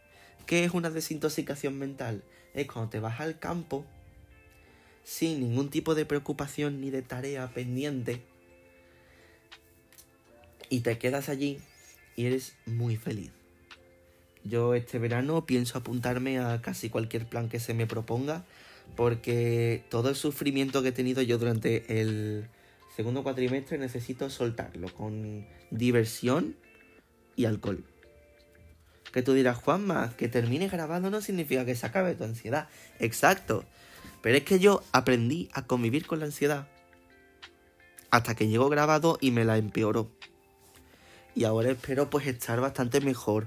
¿Qué 0.46 0.64
es 0.64 0.74
una 0.74 0.90
desintoxicación 0.90 1.78
mental? 1.78 2.22
Es 2.54 2.66
cuando 2.66 2.90
te 2.90 3.00
vas 3.00 3.20
al 3.20 3.38
campo 3.38 3.84
sin 5.06 5.38
ningún 5.38 5.70
tipo 5.70 5.94
de 5.94 6.04
preocupación 6.04 6.80
ni 6.80 6.90
de 6.90 7.00
tarea 7.00 7.46
pendiente. 7.54 8.22
Y 10.68 10.80
te 10.80 10.98
quedas 10.98 11.28
allí 11.28 11.60
y 12.16 12.26
eres 12.26 12.54
muy 12.66 12.96
feliz. 12.96 13.30
Yo 14.42 14.74
este 14.74 14.98
verano 14.98 15.46
pienso 15.46 15.78
apuntarme 15.78 16.40
a 16.40 16.60
casi 16.60 16.90
cualquier 16.90 17.26
plan 17.26 17.48
que 17.48 17.60
se 17.60 17.72
me 17.72 17.86
proponga 17.86 18.44
Porque 18.96 19.84
todo 19.90 20.08
el 20.08 20.16
sufrimiento 20.16 20.82
que 20.82 20.88
he 20.88 20.92
tenido 20.92 21.22
yo 21.22 21.38
durante 21.38 22.00
el 22.00 22.48
segundo 22.96 23.22
cuatrimestre 23.22 23.78
necesito 23.78 24.28
soltarlo 24.28 24.92
con 24.92 25.46
diversión 25.70 26.56
y 27.36 27.44
alcohol. 27.44 27.84
Que 29.12 29.22
tú 29.22 29.34
dirás, 29.34 29.56
Juanma, 29.56 30.14
que 30.16 30.28
termines 30.28 30.72
grabando 30.72 31.10
no 31.10 31.20
significa 31.20 31.64
que 31.64 31.76
se 31.76 31.86
acabe 31.86 32.16
tu 32.16 32.24
ansiedad. 32.24 32.68
Exacto. 32.98 33.64
Pero 34.26 34.38
es 34.38 34.42
que 34.42 34.58
yo 34.58 34.82
aprendí 34.90 35.48
a 35.52 35.68
convivir 35.68 36.04
con 36.04 36.18
la 36.18 36.24
ansiedad. 36.24 36.66
Hasta 38.10 38.34
que 38.34 38.48
llegó 38.48 38.68
grabado 38.68 39.18
y 39.20 39.30
me 39.30 39.44
la 39.44 39.56
empeoró. 39.56 40.10
Y 41.36 41.44
ahora 41.44 41.70
espero 41.70 42.10
pues 42.10 42.26
estar 42.26 42.60
bastante 42.60 43.00
mejor. 43.00 43.46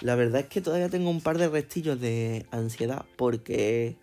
La 0.00 0.14
verdad 0.14 0.40
es 0.40 0.46
que 0.46 0.62
todavía 0.62 0.88
tengo 0.88 1.10
un 1.10 1.20
par 1.20 1.36
de 1.36 1.50
restillos 1.50 2.00
de 2.00 2.46
ansiedad 2.50 3.04
porque 3.16 3.98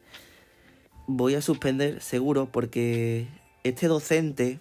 voy 1.07 1.33
a 1.33 1.41
suspender 1.41 1.99
seguro 1.99 2.51
porque 2.51 3.27
este 3.63 3.87
docente 3.87 4.59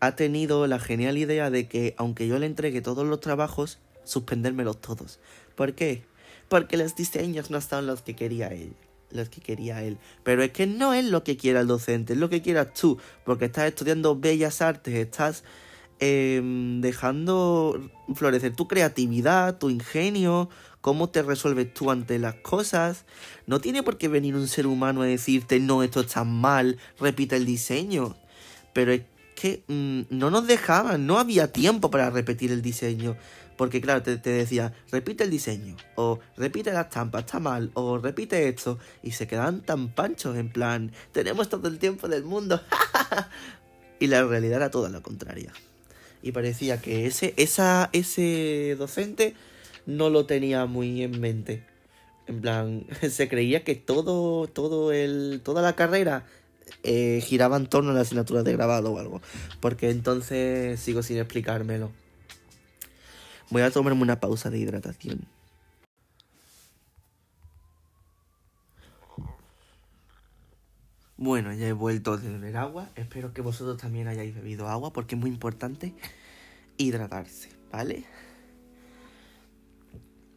ha 0.00 0.16
tenido 0.16 0.66
la 0.66 0.78
genial 0.78 1.16
idea 1.16 1.48
de 1.48 1.66
que 1.66 1.94
aunque 1.96 2.28
yo 2.28 2.38
le 2.38 2.44
entregue 2.44 2.82
todos 2.82 3.06
los 3.06 3.20
trabajos, 3.20 3.78
suspendérmelos 4.04 4.82
todos. 4.82 5.18
¿Por 5.54 5.72
qué? 5.72 6.02
Porque 6.50 6.76
los 6.76 6.94
diseños 6.94 7.50
no 7.50 7.58
son 7.62 7.86
los 7.86 8.02
que 8.02 8.14
quería 8.14 8.48
él. 8.48 8.76
Los 9.12 9.28
que 9.28 9.40
quería 9.40 9.82
él. 9.82 9.98
Pero 10.22 10.42
es 10.42 10.52
que 10.52 10.66
no 10.66 10.94
es 10.94 11.04
lo 11.04 11.22
que 11.22 11.36
quiera 11.36 11.60
el 11.60 11.66
docente, 11.66 12.14
es 12.14 12.18
lo 12.18 12.28
que 12.28 12.42
quieras 12.42 12.72
tú. 12.72 12.98
Porque 13.24 13.46
estás 13.46 13.66
estudiando 13.66 14.16
bellas 14.16 14.62
artes, 14.62 14.94
estás 14.94 15.44
em, 16.00 16.80
dejando 16.80 17.90
florecer 18.14 18.54
tu 18.56 18.68
creatividad, 18.68 19.58
tu 19.58 19.70
ingenio, 19.70 20.48
cómo 20.80 21.10
te 21.10 21.22
resuelves 21.22 21.72
tú 21.72 21.90
ante 21.90 22.18
las 22.18 22.36
cosas. 22.36 23.04
No 23.46 23.60
tiene 23.60 23.82
por 23.82 23.98
qué 23.98 24.08
venir 24.08 24.34
un 24.34 24.48
ser 24.48 24.66
humano 24.66 25.02
a 25.02 25.06
decirte, 25.06 25.60
no, 25.60 25.82
esto 25.82 26.00
está 26.00 26.24
mal, 26.24 26.78
repite 26.98 27.36
el 27.36 27.46
diseño. 27.46 28.16
Pero 28.72 28.92
es 28.92 29.02
que 29.34 29.64
mm, 29.66 30.02
no 30.10 30.30
nos 30.30 30.46
dejaban, 30.46 31.06
no 31.06 31.18
había 31.18 31.52
tiempo 31.52 31.90
para 31.90 32.10
repetir 32.10 32.52
el 32.52 32.62
diseño. 32.62 33.16
Porque 33.56 33.80
claro, 33.80 34.02
te, 34.02 34.16
decía, 34.18 34.72
repite 34.90 35.24
el 35.24 35.30
diseño, 35.30 35.76
o 35.94 36.20
repite 36.36 36.72
la 36.72 36.82
estampa, 36.82 37.20
está 37.20 37.38
mal, 37.38 37.70
o 37.74 37.98
repite 37.98 38.48
esto, 38.48 38.78
y 39.02 39.12
se 39.12 39.26
quedan 39.26 39.60
tan 39.62 39.88
panchos 39.88 40.36
en 40.36 40.50
plan, 40.50 40.92
tenemos 41.12 41.48
todo 41.48 41.68
el 41.68 41.78
tiempo 41.78 42.08
del 42.08 42.24
mundo. 42.24 42.60
y 44.00 44.06
la 44.06 44.24
realidad 44.24 44.56
era 44.56 44.70
toda 44.70 44.88
la 44.88 45.00
contraria. 45.00 45.52
Y 46.22 46.32
parecía 46.32 46.80
que 46.80 47.06
ese, 47.06 47.34
ese 47.36 48.76
docente 48.78 49.34
no 49.86 50.10
lo 50.10 50.26
tenía 50.26 50.66
muy 50.66 51.02
en 51.02 51.20
mente. 51.20 51.64
En 52.26 52.40
plan, 52.40 52.86
se 53.10 53.28
creía 53.28 53.64
que 53.64 53.74
todo, 53.74 54.46
todo 54.46 54.92
el, 54.92 55.40
toda 55.44 55.62
la 55.62 55.74
carrera 55.74 56.24
eh, 56.82 57.20
giraba 57.24 57.56
en 57.56 57.66
torno 57.66 57.90
a 57.90 57.94
la 57.94 58.00
asignatura 58.00 58.42
de 58.42 58.52
grabado 58.52 58.92
o 58.92 58.98
algo. 58.98 59.20
Porque 59.60 59.90
entonces 59.90 60.78
sigo 60.80 61.02
sin 61.02 61.18
explicármelo. 61.18 61.90
Voy 63.52 63.60
a 63.60 63.70
tomarme 63.70 64.00
una 64.00 64.18
pausa 64.18 64.48
de 64.48 64.58
hidratación. 64.58 65.26
Bueno, 71.18 71.52
ya 71.52 71.68
he 71.68 71.74
vuelto 71.74 72.16
de 72.16 72.30
beber 72.30 72.56
agua. 72.56 72.88
Espero 72.96 73.34
que 73.34 73.42
vosotros 73.42 73.76
también 73.76 74.08
hayáis 74.08 74.34
bebido 74.34 74.68
agua 74.68 74.94
porque 74.94 75.16
es 75.16 75.20
muy 75.20 75.28
importante 75.28 75.92
hidratarse, 76.78 77.50
¿vale? 77.70 78.04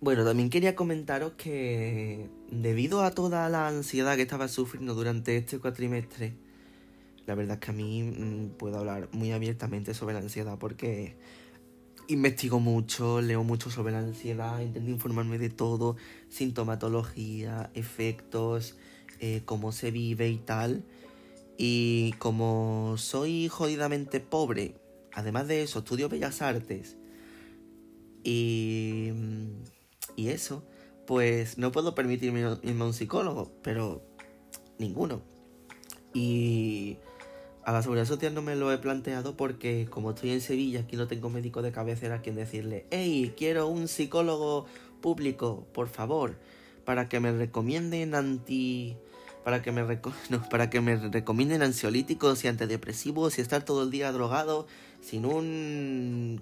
Bueno, 0.01 0.25
también 0.25 0.49
quería 0.49 0.75
comentaros 0.75 1.35
que 1.37 2.29
debido 2.51 3.01
a 3.01 3.11
toda 3.11 3.47
la 3.47 3.69
ansiedad 3.69 4.17
que 4.17 4.23
estaba 4.23 4.49
sufriendo 4.49 4.93
durante 4.93 5.37
este 5.37 5.59
cuatrimestre, 5.59 6.33
la 7.27 7.35
verdad 7.35 7.53
es 7.53 7.59
que 7.61 7.71
a 7.71 7.73
mí 7.73 8.03
mm, 8.03 8.57
puedo 8.57 8.77
hablar 8.77 9.07
muy 9.13 9.31
abiertamente 9.31 9.93
sobre 9.93 10.15
la 10.15 10.19
ansiedad 10.19 10.57
porque 10.59 11.15
investigo 12.07 12.59
mucho, 12.59 13.21
leo 13.21 13.43
mucho 13.43 13.69
sobre 13.69 13.93
la 13.93 13.99
ansiedad, 13.99 14.59
intento 14.59 14.89
informarme 14.89 15.37
de 15.37 15.49
todo, 15.49 15.95
sintomatología, 16.29 17.71
efectos, 17.73 18.77
eh, 19.19 19.41
cómo 19.45 19.71
se 19.71 19.91
vive 19.91 20.29
y 20.29 20.37
tal. 20.37 20.83
Y 21.57 22.13
como 22.19 22.95
soy 22.97 23.47
jodidamente 23.47 24.19
pobre, 24.19 24.75
además 25.13 25.47
de 25.47 25.63
eso, 25.63 25.79
estudio 25.79 26.09
bellas 26.09 26.41
artes 26.41 26.97
y 28.23 29.11
y 30.15 30.29
eso, 30.29 30.63
pues 31.05 31.57
no 31.57 31.71
puedo 31.71 31.93
permitirme 31.95 32.41
irme 32.63 32.83
a 32.83 32.87
un 32.87 32.93
psicólogo, 32.93 33.51
pero 33.61 34.01
ninguno. 34.79 35.21
Y 36.13 36.97
a 37.65 37.71
la 37.71 37.81
seguridad 37.81 38.05
social 38.05 38.33
no 38.35 38.43
me 38.43 38.55
lo 38.55 38.71
he 38.71 38.77
planteado 38.77 39.35
porque 39.35 39.87
como 39.89 40.11
estoy 40.11 40.29
en 40.31 40.41
Sevilla, 40.41 40.81
aquí 40.81 40.95
no 40.97 41.07
tengo 41.07 41.31
médico 41.31 41.63
de 41.63 41.71
cabecera 41.71 42.15
a 42.15 42.21
quien 42.21 42.35
decirle, 42.35 42.85
hey, 42.91 43.33
quiero 43.35 43.67
un 43.67 43.87
psicólogo 43.87 44.67
público, 45.01 45.65
por 45.73 45.89
favor, 45.89 46.37
para 46.85 47.09
que 47.09 47.19
me 47.19 47.31
recomienden 47.31 48.15
anti... 48.15 48.95
Para 49.43 49.61
que, 49.61 49.71
me 49.71 49.83
para 50.49 50.71
que 50.71 50.81
me 50.81 50.95
recomienden 50.95 51.61
ansiolíticos 51.61 52.43
y 52.43 52.47
antidepresivos 52.47 53.37
y 53.37 53.41
estar 53.41 53.63
todo 53.63 53.83
el 53.83 53.91
día 53.91 54.11
drogado 54.11 54.65
sin 55.01 55.25
un 55.25 56.41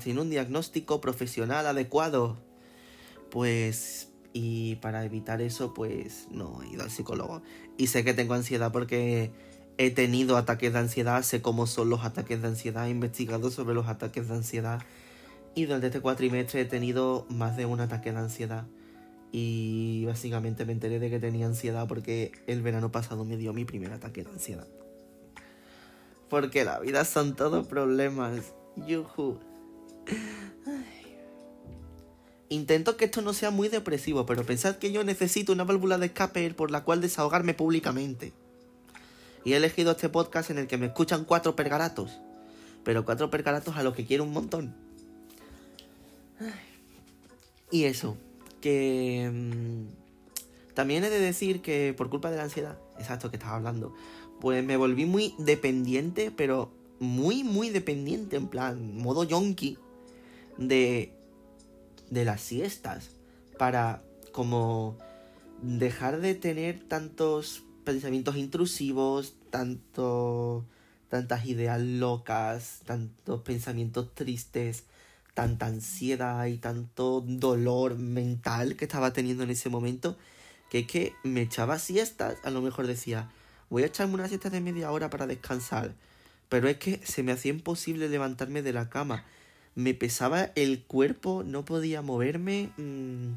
sin 0.00 0.18
un 0.18 0.30
diagnóstico 0.30 1.02
profesional 1.02 1.66
adecuado. 1.66 2.38
Pues 3.30 4.08
y 4.32 4.76
para 4.76 5.04
evitar 5.04 5.42
eso 5.42 5.74
pues 5.74 6.28
no 6.30 6.62
he 6.62 6.68
ido 6.68 6.82
al 6.82 6.90
psicólogo. 6.90 7.42
Y 7.76 7.88
sé 7.88 8.02
que 8.02 8.14
tengo 8.14 8.32
ansiedad 8.32 8.72
porque 8.72 9.30
he 9.78 9.90
tenido 9.90 10.36
ataques 10.36 10.72
de 10.72 10.78
ansiedad, 10.78 11.22
sé 11.22 11.42
cómo 11.42 11.66
son 11.66 11.90
los 11.90 12.04
ataques 12.04 12.42
de 12.42 12.48
ansiedad, 12.48 12.86
he 12.86 12.90
investigado 12.90 13.50
sobre 13.50 13.74
los 13.74 13.88
ataques 13.88 14.28
de 14.28 14.34
ansiedad 14.34 14.82
y 15.54 15.66
durante 15.66 15.88
este 15.88 16.00
cuatrimestre 16.00 16.62
he 16.62 16.64
tenido 16.64 17.26
más 17.28 17.56
de 17.56 17.66
un 17.66 17.80
ataque 17.80 18.12
de 18.12 18.18
ansiedad. 18.18 18.66
Y 19.32 20.04
básicamente 20.06 20.64
me 20.66 20.72
enteré 20.72 20.98
de 20.98 21.08
que 21.08 21.18
tenía 21.18 21.46
ansiedad 21.46 21.86
porque 21.88 22.32
el 22.46 22.60
verano 22.62 22.92
pasado 22.92 23.24
me 23.24 23.36
dio 23.36 23.52
mi 23.52 23.64
primer 23.64 23.92
ataque 23.92 24.24
de 24.24 24.30
ansiedad. 24.30 24.66
Porque 26.28 26.64
la 26.64 26.78
vida 26.80 27.04
son 27.04 27.34
todos 27.34 27.66
problemas. 27.66 28.52
Yuhu. 28.76 29.38
Intento 32.48 32.98
que 32.98 33.06
esto 33.06 33.22
no 33.22 33.32
sea 33.32 33.50
muy 33.50 33.68
depresivo, 33.68 34.26
pero 34.26 34.44
pensad 34.44 34.76
que 34.76 34.92
yo 34.92 35.04
necesito 35.04 35.52
una 35.52 35.64
válvula 35.64 35.96
de 35.96 36.06
escape 36.06 36.52
por 36.52 36.70
la 36.70 36.84
cual 36.84 37.00
desahogarme 37.00 37.54
públicamente. 37.54 38.34
Y 39.44 39.52
he 39.52 39.56
elegido 39.56 39.92
este 39.92 40.08
podcast 40.08 40.50
en 40.50 40.58
el 40.58 40.66
que 40.66 40.78
me 40.78 40.86
escuchan 40.86 41.24
cuatro 41.24 41.56
pergaratos. 41.56 42.20
Pero 42.84 43.04
cuatro 43.04 43.30
pergaratos 43.30 43.76
a 43.76 43.82
los 43.82 43.94
que 43.94 44.06
quiero 44.06 44.24
un 44.24 44.32
montón. 44.32 44.74
Y 47.70 47.84
eso, 47.84 48.16
que... 48.60 49.30
Mm, 49.32 50.74
también 50.74 51.04
he 51.04 51.10
de 51.10 51.20
decir 51.20 51.60
que 51.60 51.94
por 51.96 52.08
culpa 52.08 52.30
de 52.30 52.38
la 52.38 52.44
ansiedad, 52.44 52.78
exacto 52.98 53.30
que 53.30 53.36
estaba 53.36 53.56
hablando, 53.56 53.94
pues 54.40 54.64
me 54.64 54.76
volví 54.76 55.04
muy 55.04 55.34
dependiente, 55.38 56.30
pero 56.30 56.72
muy, 56.98 57.44
muy 57.44 57.68
dependiente, 57.68 58.36
en 58.36 58.48
plan, 58.48 58.96
modo 58.96 59.24
yonki, 59.24 59.76
de 60.56 61.12
de 62.12 62.26
las 62.26 62.42
siestas 62.42 63.08
para 63.58 64.02
como 64.32 64.98
dejar 65.62 66.20
de 66.20 66.34
tener 66.34 66.86
tantos 66.86 67.64
pensamientos 67.84 68.36
intrusivos, 68.36 69.34
tanto 69.50 70.64
tantas 71.12 71.44
ideas 71.44 71.78
locas, 71.78 72.80
tantos 72.86 73.42
pensamientos 73.42 74.14
tristes, 74.14 74.84
tanta 75.34 75.66
ansiedad 75.66 76.46
y 76.46 76.56
tanto 76.56 77.22
dolor 77.26 77.98
mental 77.98 78.76
que 78.76 78.86
estaba 78.86 79.12
teniendo 79.12 79.42
en 79.44 79.50
ese 79.50 79.68
momento, 79.68 80.16
que 80.70 80.80
es 80.80 80.86
que 80.86 81.12
me 81.22 81.42
echaba 81.42 81.78
siestas, 81.78 82.36
a 82.44 82.50
lo 82.50 82.62
mejor 82.62 82.86
decía, 82.86 83.30
voy 83.68 83.82
a 83.82 83.86
echarme 83.86 84.14
una 84.14 84.28
siesta 84.28 84.48
de 84.48 84.62
media 84.62 84.90
hora 84.90 85.10
para 85.10 85.26
descansar, 85.26 85.94
pero 86.48 86.66
es 86.66 86.78
que 86.78 87.00
se 87.04 87.22
me 87.22 87.32
hacía 87.32 87.52
imposible 87.52 88.08
levantarme 88.08 88.62
de 88.62 88.72
la 88.72 88.88
cama. 88.88 89.26
Me 89.74 89.92
pesaba 89.92 90.50
el 90.54 90.82
cuerpo, 90.82 91.42
no 91.44 91.66
podía 91.66 92.00
moverme, 92.00 92.70
mm, 92.78 93.32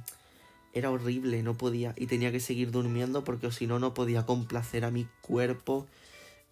era 0.76 0.92
horrible, 0.92 1.42
no 1.42 1.58
podía 1.58 1.96
y 1.98 2.06
tenía 2.06 2.34
que 2.34 2.42
seguir 2.42 2.70
durmiendo 2.70 3.24
porque 3.24 3.50
si 3.52 3.66
no 3.66 3.80
no 3.80 3.94
podía 3.94 4.26
complacer 4.26 4.84
a 4.84 4.92
mi 4.92 5.08
cuerpo 5.22 5.88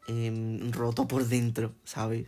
em, 0.07 0.71
roto 0.71 1.07
por 1.07 1.27
dentro, 1.27 1.73
¿sabes? 1.83 2.27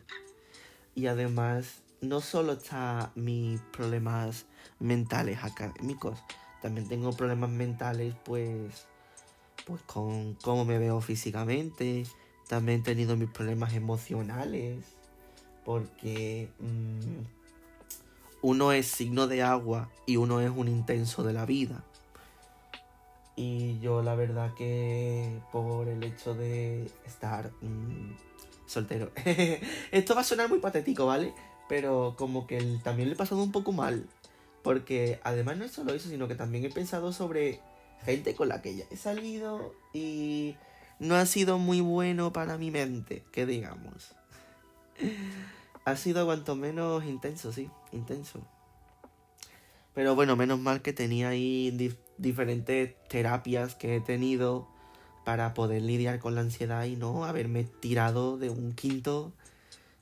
Y 0.93 1.08
además 1.08 1.81
no 2.01 2.19
solo 2.19 2.53
está 2.53 3.12
mis 3.15 3.62
problemas 3.71 4.45
mentales 4.79 5.39
académicos, 5.41 6.19
también 6.62 6.88
tengo 6.89 7.13
problemas 7.13 7.49
mentales 7.49 8.13
pues 8.25 8.88
pues 9.65 9.81
con 9.84 10.36
cómo 10.36 10.65
me 10.65 10.77
veo 10.77 10.99
físicamente, 10.99 12.05
también 12.49 12.81
he 12.81 12.84
tenido 12.84 13.15
mis 13.15 13.29
problemas 13.29 13.73
emocionales 13.73 14.84
porque 15.63 16.49
mm, 16.60 17.35
uno 18.45 18.71
es 18.73 18.86
signo 18.86 19.25
de 19.25 19.41
agua 19.41 19.89
y 20.05 20.17
uno 20.17 20.39
es 20.39 20.51
un 20.51 20.67
intenso 20.67 21.23
de 21.23 21.34
la 21.34 21.47
vida. 21.47 21.84
Y 23.36 23.79
yo 23.79 24.03
la 24.03 24.13
verdad 24.13 24.53
que 24.53 25.39
por 25.51 25.88
el 25.88 26.03
hecho 26.03 26.36
de 26.36 26.88
estar 27.08 27.49
mm, 27.63 28.15
soltero. 28.67 29.12
Esto 29.91 30.13
va 30.13 30.21
a 30.21 30.23
sonar 30.23 30.47
muy 30.47 30.60
patético, 30.60 31.08
¿vale? 31.08 31.34
Pero 31.67 32.13
como 32.19 32.45
que 32.45 32.62
también 32.84 33.10
le 33.10 33.15
he 33.15 33.17
pasado 33.17 33.41
un 33.41 33.51
poco 33.51 33.71
mal. 33.71 34.05
Porque 34.62 35.19
además 35.23 35.58
no 35.58 35.65
es 35.65 35.71
solo 35.71 35.95
eso, 35.95 36.08
sino 36.08 36.27
que 36.27 36.36
también 36.36 36.65
he 36.65 36.69
pensado 36.69 37.13
sobre 37.13 37.62
gente 38.03 38.36
con 38.36 38.49
la 38.49 38.62
que 38.62 38.75
ya 38.75 38.86
he 38.91 38.95
salido 38.95 39.73
y 39.91 40.55
no 40.99 41.15
ha 41.15 41.25
sido 41.25 41.58
muy 41.58 41.81
bueno 41.81 42.31
para 42.31 42.60
mi 42.60 42.69
mente, 42.69 43.23
que 43.31 43.47
digamos. 43.47 44.13
Ha 45.86 45.95
sido 45.95 46.26
cuanto 46.26 46.56
menos 46.56 47.06
intenso, 47.06 47.54
sí, 47.54 47.69
intenso. 47.91 48.41
Pero 49.93 50.15
bueno, 50.15 50.36
menos 50.36 50.60
mal 50.60 50.82
que 50.82 50.93
tenía 50.93 51.30
ahí 51.30 51.95
diferentes 52.17 52.95
terapias 53.08 53.76
que 53.76 53.95
he 53.95 54.02
tenido 54.02 54.67
para 55.24 55.54
poder 55.54 55.82
lidiar 55.82 56.19
con 56.19 56.36
la 56.36 56.41
ansiedad 56.41 56.86
y 56.86 56.95
no 56.95 57.24
haberme 57.24 57.63
tirado 57.63 58.38
de 58.38 58.50
un 58.50 58.74
quinto 58.74 59.32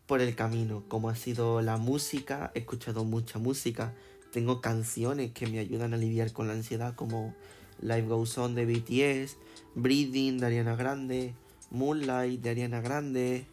por 0.06 0.22
el 0.22 0.36
camino, 0.36 0.84
como 0.88 1.10
ha 1.10 1.16
sido 1.16 1.62
la 1.62 1.78
música, 1.78 2.52
he 2.56 2.60
escuchado 2.60 3.04
mucha 3.04 3.40
música, 3.40 3.94
tengo 4.32 4.62
canciones 4.62 5.32
que 5.32 5.48
me 5.48 5.60
ayudan 5.60 5.94
a 5.94 5.98
lidiar 5.98 6.34
con 6.34 6.48
la 6.48 6.54
ansiedad 6.54 6.96
como 6.96 7.34
Life 7.82 8.08
Goes 8.08 8.38
On 8.38 8.56
de 8.56 8.66
BTS, 8.66 9.38
Breathing 9.76 10.40
de 10.40 10.46
Ariana 10.46 10.76
Grande, 10.76 11.34
Moonlight 11.72 12.42
de 12.42 12.50
Ariana 12.50 12.82
Grande. 12.82 13.46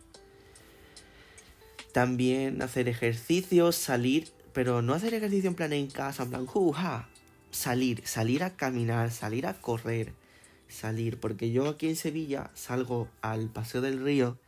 También 1.93 2.63
hacer 2.63 2.89
ejercicios, 2.89 3.75
salir, 3.75 4.31
pero 4.53 4.81
no 4.83 4.95
hacer 4.95 5.15
ejercicio 5.15 5.49
en 5.49 5.57
plan 5.57 5.73
en 5.73 5.89
casa, 5.89 6.23
en 6.23 6.31
plan, 6.31 6.47
juja. 6.47 7.09
Salir, 7.51 8.07
salir 8.07 8.45
a 8.45 8.57
caminar, 8.57 9.11
salir 9.11 9.47
a 9.47 9.55
correr, 9.55 10.13
salir, 10.69 11.19
porque 11.19 11.51
yo 11.51 11.69
aquí 11.69 11.89
en 11.89 11.97
Sevilla 11.97 12.51
salgo 12.55 13.09
al 13.23 13.49
Paseo 13.49 13.81
del 13.81 14.05
Río, 14.05 14.39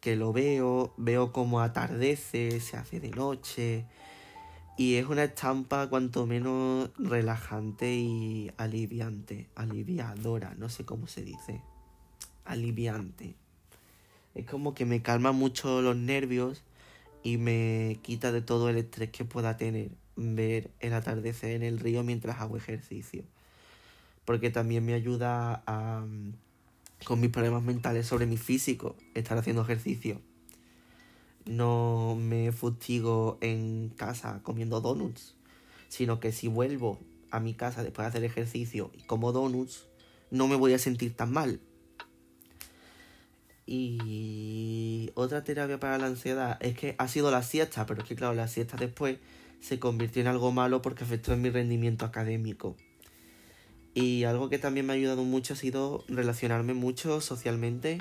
que 0.00 0.16
lo 0.16 0.32
veo, 0.32 0.94
veo 0.96 1.32
como 1.32 1.60
atardece, 1.60 2.60
se 2.60 2.78
hace 2.78 2.98
de 2.98 3.10
noche, 3.10 3.84
y 4.78 4.94
es 4.94 5.04
una 5.04 5.24
estampa 5.24 5.90
cuanto 5.90 6.26
menos 6.26 6.88
relajante 6.96 7.92
y 7.92 8.50
aliviante, 8.56 9.50
aliviadora, 9.54 10.54
no 10.56 10.70
sé 10.70 10.86
cómo 10.86 11.06
se 11.06 11.22
dice, 11.22 11.60
aliviante. 12.46 13.34
Es 14.34 14.46
como 14.46 14.72
que 14.72 14.86
me 14.86 15.02
calma 15.02 15.32
mucho 15.32 15.82
los 15.82 15.96
nervios 15.96 16.62
y 17.22 17.36
me 17.36 17.98
quita 18.02 18.32
de 18.32 18.42
todo 18.42 18.68
el 18.68 18.78
estrés 18.78 19.10
que 19.10 19.24
pueda 19.24 19.56
tener 19.56 19.90
ver 20.16 20.70
el 20.80 20.92
atardecer 20.92 21.50
en 21.52 21.62
el 21.62 21.78
río 21.78 22.02
mientras 22.02 22.40
hago 22.40 22.56
ejercicio. 22.56 23.24
Porque 24.24 24.50
también 24.50 24.84
me 24.84 24.94
ayuda 24.94 25.62
a, 25.66 26.04
con 27.04 27.20
mis 27.20 27.30
problemas 27.30 27.62
mentales 27.62 28.06
sobre 28.06 28.26
mi 28.26 28.36
físico 28.36 28.96
estar 29.14 29.38
haciendo 29.38 29.62
ejercicio 29.62 30.20
no 31.46 32.16
me 32.18 32.52
fustigo 32.52 33.38
en 33.40 33.92
casa 33.96 34.40
comiendo 34.42 34.80
donuts, 34.80 35.34
sino 35.88 36.20
que 36.20 36.32
si 36.32 36.48
vuelvo 36.48 36.98
a 37.30 37.40
mi 37.40 37.54
casa 37.54 37.82
después 37.82 38.04
de 38.04 38.08
hacer 38.08 38.24
ejercicio 38.24 38.90
y 38.96 39.02
como 39.02 39.32
donuts, 39.32 39.86
no 40.30 40.48
me 40.48 40.56
voy 40.56 40.74
a 40.74 40.78
sentir 40.78 41.14
tan 41.14 41.32
mal. 41.32 41.60
Y 43.72 45.12
otra 45.14 45.44
terapia 45.44 45.78
para 45.78 45.96
la 45.96 46.06
ansiedad 46.06 46.58
es 46.58 46.76
que 46.76 46.96
ha 46.98 47.06
sido 47.06 47.30
la 47.30 47.44
siesta, 47.44 47.86
pero 47.86 48.02
es 48.02 48.08
que 48.08 48.16
claro, 48.16 48.34
la 48.34 48.48
siesta 48.48 48.76
después 48.76 49.18
se 49.60 49.78
convirtió 49.78 50.20
en 50.20 50.26
algo 50.26 50.50
malo 50.50 50.82
porque 50.82 51.04
afectó 51.04 51.32
en 51.32 51.40
mi 51.40 51.50
rendimiento 51.50 52.04
académico. 52.04 52.74
Y 53.94 54.24
algo 54.24 54.48
que 54.48 54.58
también 54.58 54.86
me 54.86 54.92
ha 54.92 54.96
ayudado 54.96 55.22
mucho 55.22 55.54
ha 55.54 55.56
sido 55.56 56.02
relacionarme 56.08 56.74
mucho 56.74 57.20
socialmente 57.20 57.98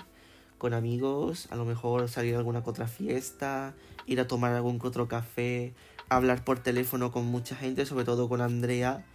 con 0.57 0.73
amigos, 0.73 1.47
a 1.51 1.55
lo 1.55 1.65
mejor 1.65 2.09
salir 2.09 2.33
a 2.33 2.39
alguna 2.39 2.63
otra 2.65 2.87
fiesta, 2.87 3.75
ir 4.07 4.19
a 4.19 4.27
tomar 4.27 4.53
algún 4.53 4.79
otro 4.81 5.07
café, 5.07 5.75
hablar 6.09 6.43
por 6.43 6.63
teléfono 6.63 7.11
con 7.11 7.25
mucha 7.25 7.55
gente, 7.55 7.85
sobre 7.85 8.05
todo 8.05 8.27
con 8.27 8.41
Andrea, 8.41 9.05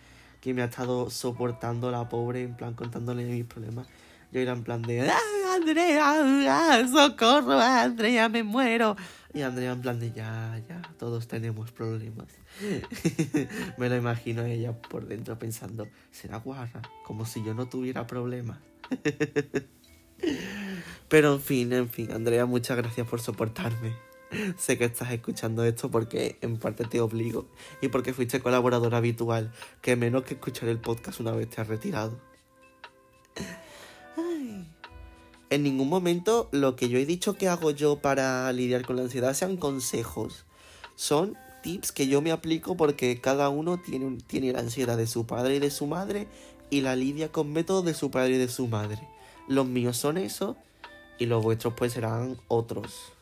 que 0.41 0.55
me 0.55 0.63
ha 0.63 0.67
estado 0.67 1.11
soportando 1.11 1.91
la 1.91 2.09
pobre, 2.09 2.45
en 2.45 2.57
plan 2.57 2.75
contándole 2.75 3.25
mis 3.25 3.45
problemas. 3.45 3.89
Yo 4.31 4.39
era 4.39 4.53
en 4.53 4.63
plan 4.63 4.83
de, 4.83 5.11
¡Ah, 5.11 5.19
Andrea! 5.55 6.15
Ah, 6.49 6.83
¡Socorro! 6.91 7.59
Andrea! 7.59 8.29
¡Me 8.29 8.43
muero! 8.43 8.97
Y 9.33 9.43
Andrea 9.43 9.73
en 9.73 9.83
plan 9.83 9.99
de, 9.99 10.13
ya, 10.13 10.61
ya, 10.69 10.83
todos 10.99 11.27
tenemos 11.27 11.73
problemas. 11.73 12.29
me 13.79 13.89
lo 13.89 13.97
imagino 13.97 14.45
ella 14.45 14.73
por 14.73 15.07
dentro 15.07 15.39
pensando, 15.39 15.89
será 16.13 16.39
guarra, 16.39 16.83
como 17.05 17.27
si 17.27 17.43
yo 17.43 17.55
no 17.55 17.67
tuviera 17.67 18.07
problemas. 18.07 18.59
Pero 21.09 21.35
en 21.35 21.41
fin, 21.41 21.73
en 21.73 21.89
fin, 21.89 22.13
Andrea, 22.13 22.47
muchas 22.47 22.77
gracias 22.77 23.07
por 23.07 23.21
soportarme. 23.21 23.95
Sé 24.57 24.79
que 24.79 24.85
estás 24.85 25.13
escuchando 25.13 25.65
esto 25.65 25.91
porque 25.91 26.39
en 26.41 26.57
parte 26.57 26.85
te 26.85 27.01
obligo 27.01 27.49
y 27.81 27.89
porque 27.89 28.13
fuiste 28.13 28.41
colaboradora 28.41 28.99
habitual, 28.99 29.53
que 29.81 29.97
menos 29.97 30.25
que 30.25 30.35
escuchar 30.35 30.69
el 30.69 30.79
podcast 30.79 31.21
una 31.21 31.33
vez 31.33 31.51
te 31.51 31.61
has 31.61 31.69
retirado. 31.69 32.19
En 35.55 35.63
ningún 35.63 35.89
momento 35.89 36.49
lo 36.51 36.75
que 36.75 36.89
yo 36.89 36.99
he 36.99 37.07
dicho 37.07 37.35
que 37.35 37.47
hago 37.47 37.71
yo 37.71 38.01
para 38.01 38.53
lidiar 38.53 38.85
con 38.85 38.97
la 38.97 39.03
ansiedad 39.03 39.35
sean 39.35 39.57
consejos. 39.57 40.47
Son 40.97 41.37
tips 41.63 41.93
que 41.93 42.09
yo 42.09 42.21
me 42.21 42.33
aplico 42.33 42.77
porque 42.77 43.21
cada 43.21 43.51
uno 43.51 43.79
tiene, 43.79 44.19
tiene 44.27 44.53
la 44.53 44.59
ansiedad 44.59 44.97
de 44.97 45.07
su 45.07 45.29
padre 45.29 45.55
y 45.55 45.59
de 45.61 45.71
su 45.71 45.87
madre 45.87 46.27
y 46.71 46.81
la 46.81 46.97
lidia 46.97 47.31
con 47.31 47.53
métodos 47.53 47.85
de 47.85 47.95
su 47.95 48.11
padre 48.11 48.35
y 48.35 48.39
de 48.39 48.49
su 48.49 48.67
madre. 48.67 48.99
Los 49.47 49.65
míos 49.65 49.97
son 49.97 50.19
esos 50.19 50.57
y 51.21 51.27
los 51.27 51.41
vuestros 51.41 51.75
pues 51.75 51.93
serán 51.93 52.37
otros. 52.49 53.13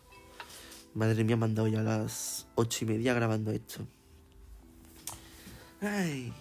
Madre 0.95 1.25
mía, 1.25 1.37
me 1.37 1.45
han 1.45 1.55
dado 1.55 1.69
ya 1.69 1.83
las 1.83 2.47
ocho 2.55 2.87
y 2.87 2.89
media 2.89 3.13
grabando 3.13 3.51
esto. 3.51 3.87
Ay. 5.83 6.33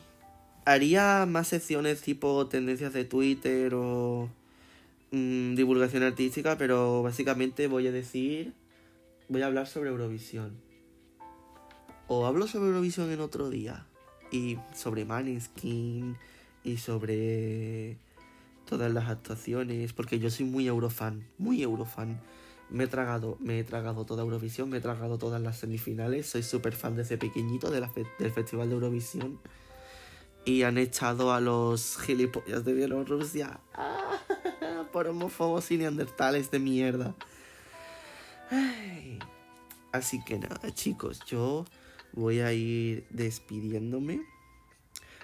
Haría 0.64 1.26
más 1.28 1.50
secciones 1.50 2.02
tipo 2.02 2.48
tendencias 2.48 2.94
de 2.94 3.04
Twitter 3.04 3.74
o 3.76 4.30
mm, 5.12 5.56
divulgación 5.56 6.04
artística, 6.04 6.58
pero 6.58 7.04
básicamente 7.04 7.68
voy 7.68 7.88
a 7.88 7.92
decir, 7.92 8.54
voy 9.30 9.42
a 9.42 9.48
hablar 9.48 9.68
sobre 9.68 9.90
Eurovisión. 9.90 10.60
O 12.08 12.26
hablo 12.26 12.48
sobre 12.48 12.68
Eurovisión 12.68 13.12
en 13.12 13.22
otro 13.22 13.50
día. 13.50 13.86
Y 14.32 14.58
sobre 14.74 15.06
Maneskin 15.06 16.18
y 16.64 16.78
sobre 16.78 17.98
todas 18.66 18.92
las 18.94 19.10
actuaciones, 19.10 19.92
porque 19.92 20.20
yo 20.20 20.30
soy 20.30 20.46
muy 20.46 20.68
eurofan, 20.68 21.28
muy 21.38 21.62
eurofan. 21.62 22.22
Me 22.70 22.86
he 22.86 22.88
tragado, 22.88 23.38
me 23.42 23.60
he 23.60 23.64
tragado 23.66 24.06
toda 24.06 24.24
Eurovisión, 24.24 24.70
me 24.70 24.78
he 24.78 24.82
tragado 24.82 25.18
todas 25.18 25.42
las 25.42 25.58
semifinales, 25.58 26.28
soy 26.28 26.44
súper 26.44 26.74
fan 26.74 26.96
de 26.96 27.02
ese 27.02 27.18
pequeñito 27.18 27.70
de 27.70 27.82
del 28.20 28.32
Festival 28.32 28.70
de 28.70 28.76
Eurovisión. 28.76 29.40
Y 30.46 30.64
han 30.64 30.78
echado 30.78 31.34
a 31.34 31.42
los 31.42 31.98
gilipollas 31.98 32.64
de 32.64 32.74
Bielorrusia 32.74 33.60
por 34.92 35.08
homófobos 35.08 35.72
y 35.72 35.78
neandertales 35.78 36.52
de 36.52 36.60
mierda. 36.60 37.16
Así 39.92 40.24
que 40.24 40.40
nada, 40.40 40.74
chicos, 40.74 41.20
yo 41.26 41.66
voy 42.14 42.40
a 42.40 42.54
ir 42.54 43.06
despidiéndome. 43.10 44.22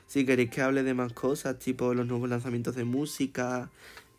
Si 0.07 0.25
queréis 0.25 0.49
que 0.49 0.61
hable 0.61 0.83
de 0.83 0.93
más 0.93 1.13
cosas, 1.13 1.59
tipo 1.59 1.93
los 1.93 2.07
nuevos 2.07 2.29
lanzamientos 2.29 2.75
de 2.75 2.85
música, 2.85 3.69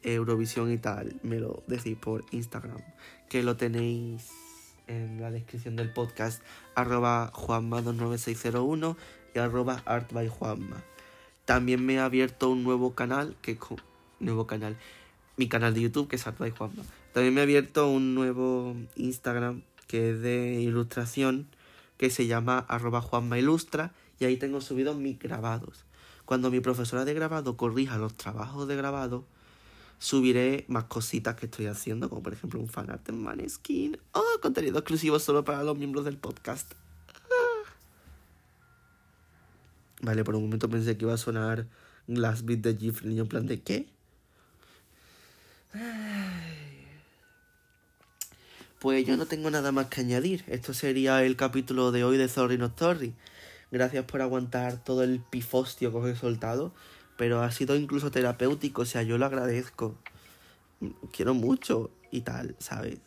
Eurovisión 0.02 0.70
y 0.72 0.78
tal, 0.78 1.18
me 1.22 1.40
lo 1.40 1.64
decís 1.66 1.96
por 1.96 2.24
Instagram, 2.30 2.80
que 3.28 3.42
lo 3.42 3.56
tenéis 3.56 4.30
en 4.86 5.20
la 5.20 5.30
descripción 5.30 5.76
del 5.76 5.92
podcast, 5.92 6.42
arroba 6.74 7.32
juanma29601 7.32 8.96
y 9.34 9.38
arroba 9.38 9.82
artbyjuanma. 9.86 10.82
También 11.44 11.84
me 11.84 11.98
ha 11.98 12.04
abierto 12.04 12.50
un 12.50 12.62
nuevo 12.62 12.94
canal, 12.94 13.36
que 13.42 13.58
nuevo 14.20 14.46
canal, 14.46 14.76
mi 15.38 15.48
canal 15.48 15.72
de 15.72 15.80
YouTube, 15.80 16.08
que 16.08 16.16
es 16.16 16.26
artbyjuanma. 16.26 16.82
También 17.12 17.32
me 17.32 17.40
ha 17.40 17.44
abierto 17.44 17.88
un 17.88 18.14
nuevo 18.14 18.76
Instagram, 18.96 19.62
que 19.86 20.10
es 20.10 20.20
de 20.20 20.60
ilustración, 20.60 21.46
que 21.96 22.10
se 22.10 22.26
llama 22.26 22.58
arroba 22.68 23.00
juanmailustra 23.00 23.92
y 24.20 24.24
ahí 24.24 24.36
tengo 24.36 24.60
subidos 24.60 24.96
mis 24.96 25.18
grabados. 25.18 25.84
Cuando 26.24 26.50
mi 26.50 26.60
profesora 26.60 27.04
de 27.04 27.14
grabado 27.14 27.56
corrija 27.56 27.96
los 27.96 28.14
trabajos 28.14 28.68
de 28.68 28.76
grabado, 28.76 29.24
subiré 29.98 30.64
más 30.68 30.84
cositas 30.84 31.36
que 31.36 31.46
estoy 31.46 31.66
haciendo, 31.66 32.08
como 32.08 32.22
por 32.22 32.32
ejemplo 32.32 32.60
un 32.60 32.68
fanart 32.68 33.08
en 33.08 33.22
Maneskin. 33.22 33.98
Oh, 34.12 34.38
contenido 34.42 34.78
exclusivo 34.78 35.18
solo 35.18 35.44
para 35.44 35.62
los 35.62 35.76
miembros 35.78 36.04
del 36.04 36.18
podcast. 36.18 36.72
Ah. 37.08 37.70
Vale, 40.02 40.24
por 40.24 40.34
un 40.34 40.42
momento 40.42 40.68
pensé 40.68 40.96
que 40.96 41.04
iba 41.04 41.14
a 41.14 41.18
sonar 41.18 41.66
Last 42.06 42.44
Beat 42.44 42.60
de 42.60 42.76
Jeffrey 42.76 43.14
y 43.14 43.20
en 43.20 43.28
plan 43.28 43.46
de 43.46 43.60
¿qué? 43.62 43.88
Pues 48.78 49.04
yo 49.06 49.16
no 49.16 49.26
tengo 49.26 49.50
nada 49.50 49.72
más 49.72 49.86
que 49.86 50.00
añadir. 50.02 50.44
Esto 50.46 50.72
sería 50.72 51.22
el 51.24 51.36
capítulo 51.36 51.90
de 51.90 52.04
hoy 52.04 52.16
de 52.16 52.28
Sorry 52.28 52.58
No 52.58 52.66
Story. 52.66 53.14
Gracias 53.70 54.04
por 54.04 54.22
aguantar 54.22 54.82
todo 54.82 55.02
el 55.02 55.20
pifostio 55.20 55.90
que 55.90 55.98
os 55.98 56.08
he 56.08 56.16
soltado. 56.16 56.72
pero 57.18 57.42
ha 57.42 57.50
sido 57.50 57.76
incluso 57.76 58.12
terapéutico, 58.12 58.82
o 58.82 58.84
sea, 58.86 59.02
yo 59.02 59.18
lo 59.18 59.26
agradezco. 59.26 59.96
Quiero 61.12 61.34
mucho 61.34 61.90
y 62.12 62.20
tal, 62.22 62.54
¿sabes? 62.60 62.98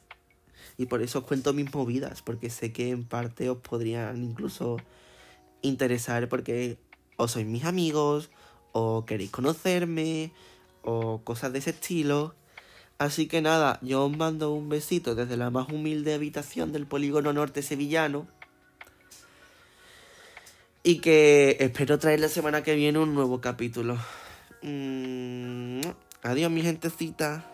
Y 0.77 0.87
por 0.87 1.01
eso 1.01 1.19
os 1.19 1.25
cuento 1.25 1.53
mis 1.53 1.73
movidas, 1.73 2.21
porque 2.21 2.49
sé 2.49 2.73
que 2.73 2.89
en 2.89 3.05
parte 3.05 3.49
os 3.49 3.59
podrían 3.59 4.21
incluso 4.23 4.77
interesar 5.61 6.27
porque 6.27 6.77
o 7.15 7.27
sois 7.29 7.47
mis 7.47 7.63
amigos, 7.63 8.29
o 8.73 9.05
queréis 9.05 9.31
conocerme, 9.31 10.33
o 10.83 11.21
cosas 11.23 11.53
de 11.53 11.59
ese 11.59 11.69
estilo. 11.71 12.35
Así 13.01 13.25
que 13.25 13.41
nada, 13.41 13.79
yo 13.81 14.05
os 14.05 14.15
mando 14.15 14.53
un 14.53 14.69
besito 14.69 15.15
desde 15.15 15.35
la 15.35 15.49
más 15.49 15.69
humilde 15.69 16.13
habitación 16.13 16.71
del 16.71 16.85
polígono 16.85 17.33
norte 17.33 17.63
sevillano. 17.63 18.27
Y 20.83 20.99
que 20.99 21.57
espero 21.59 21.97
traer 21.97 22.19
la 22.19 22.27
semana 22.27 22.61
que 22.61 22.75
viene 22.75 22.99
un 22.99 23.15
nuevo 23.15 23.41
capítulo. 23.41 23.97
Mm, 24.61 25.81
adiós 26.21 26.51
mi 26.51 26.61
gentecita. 26.61 27.50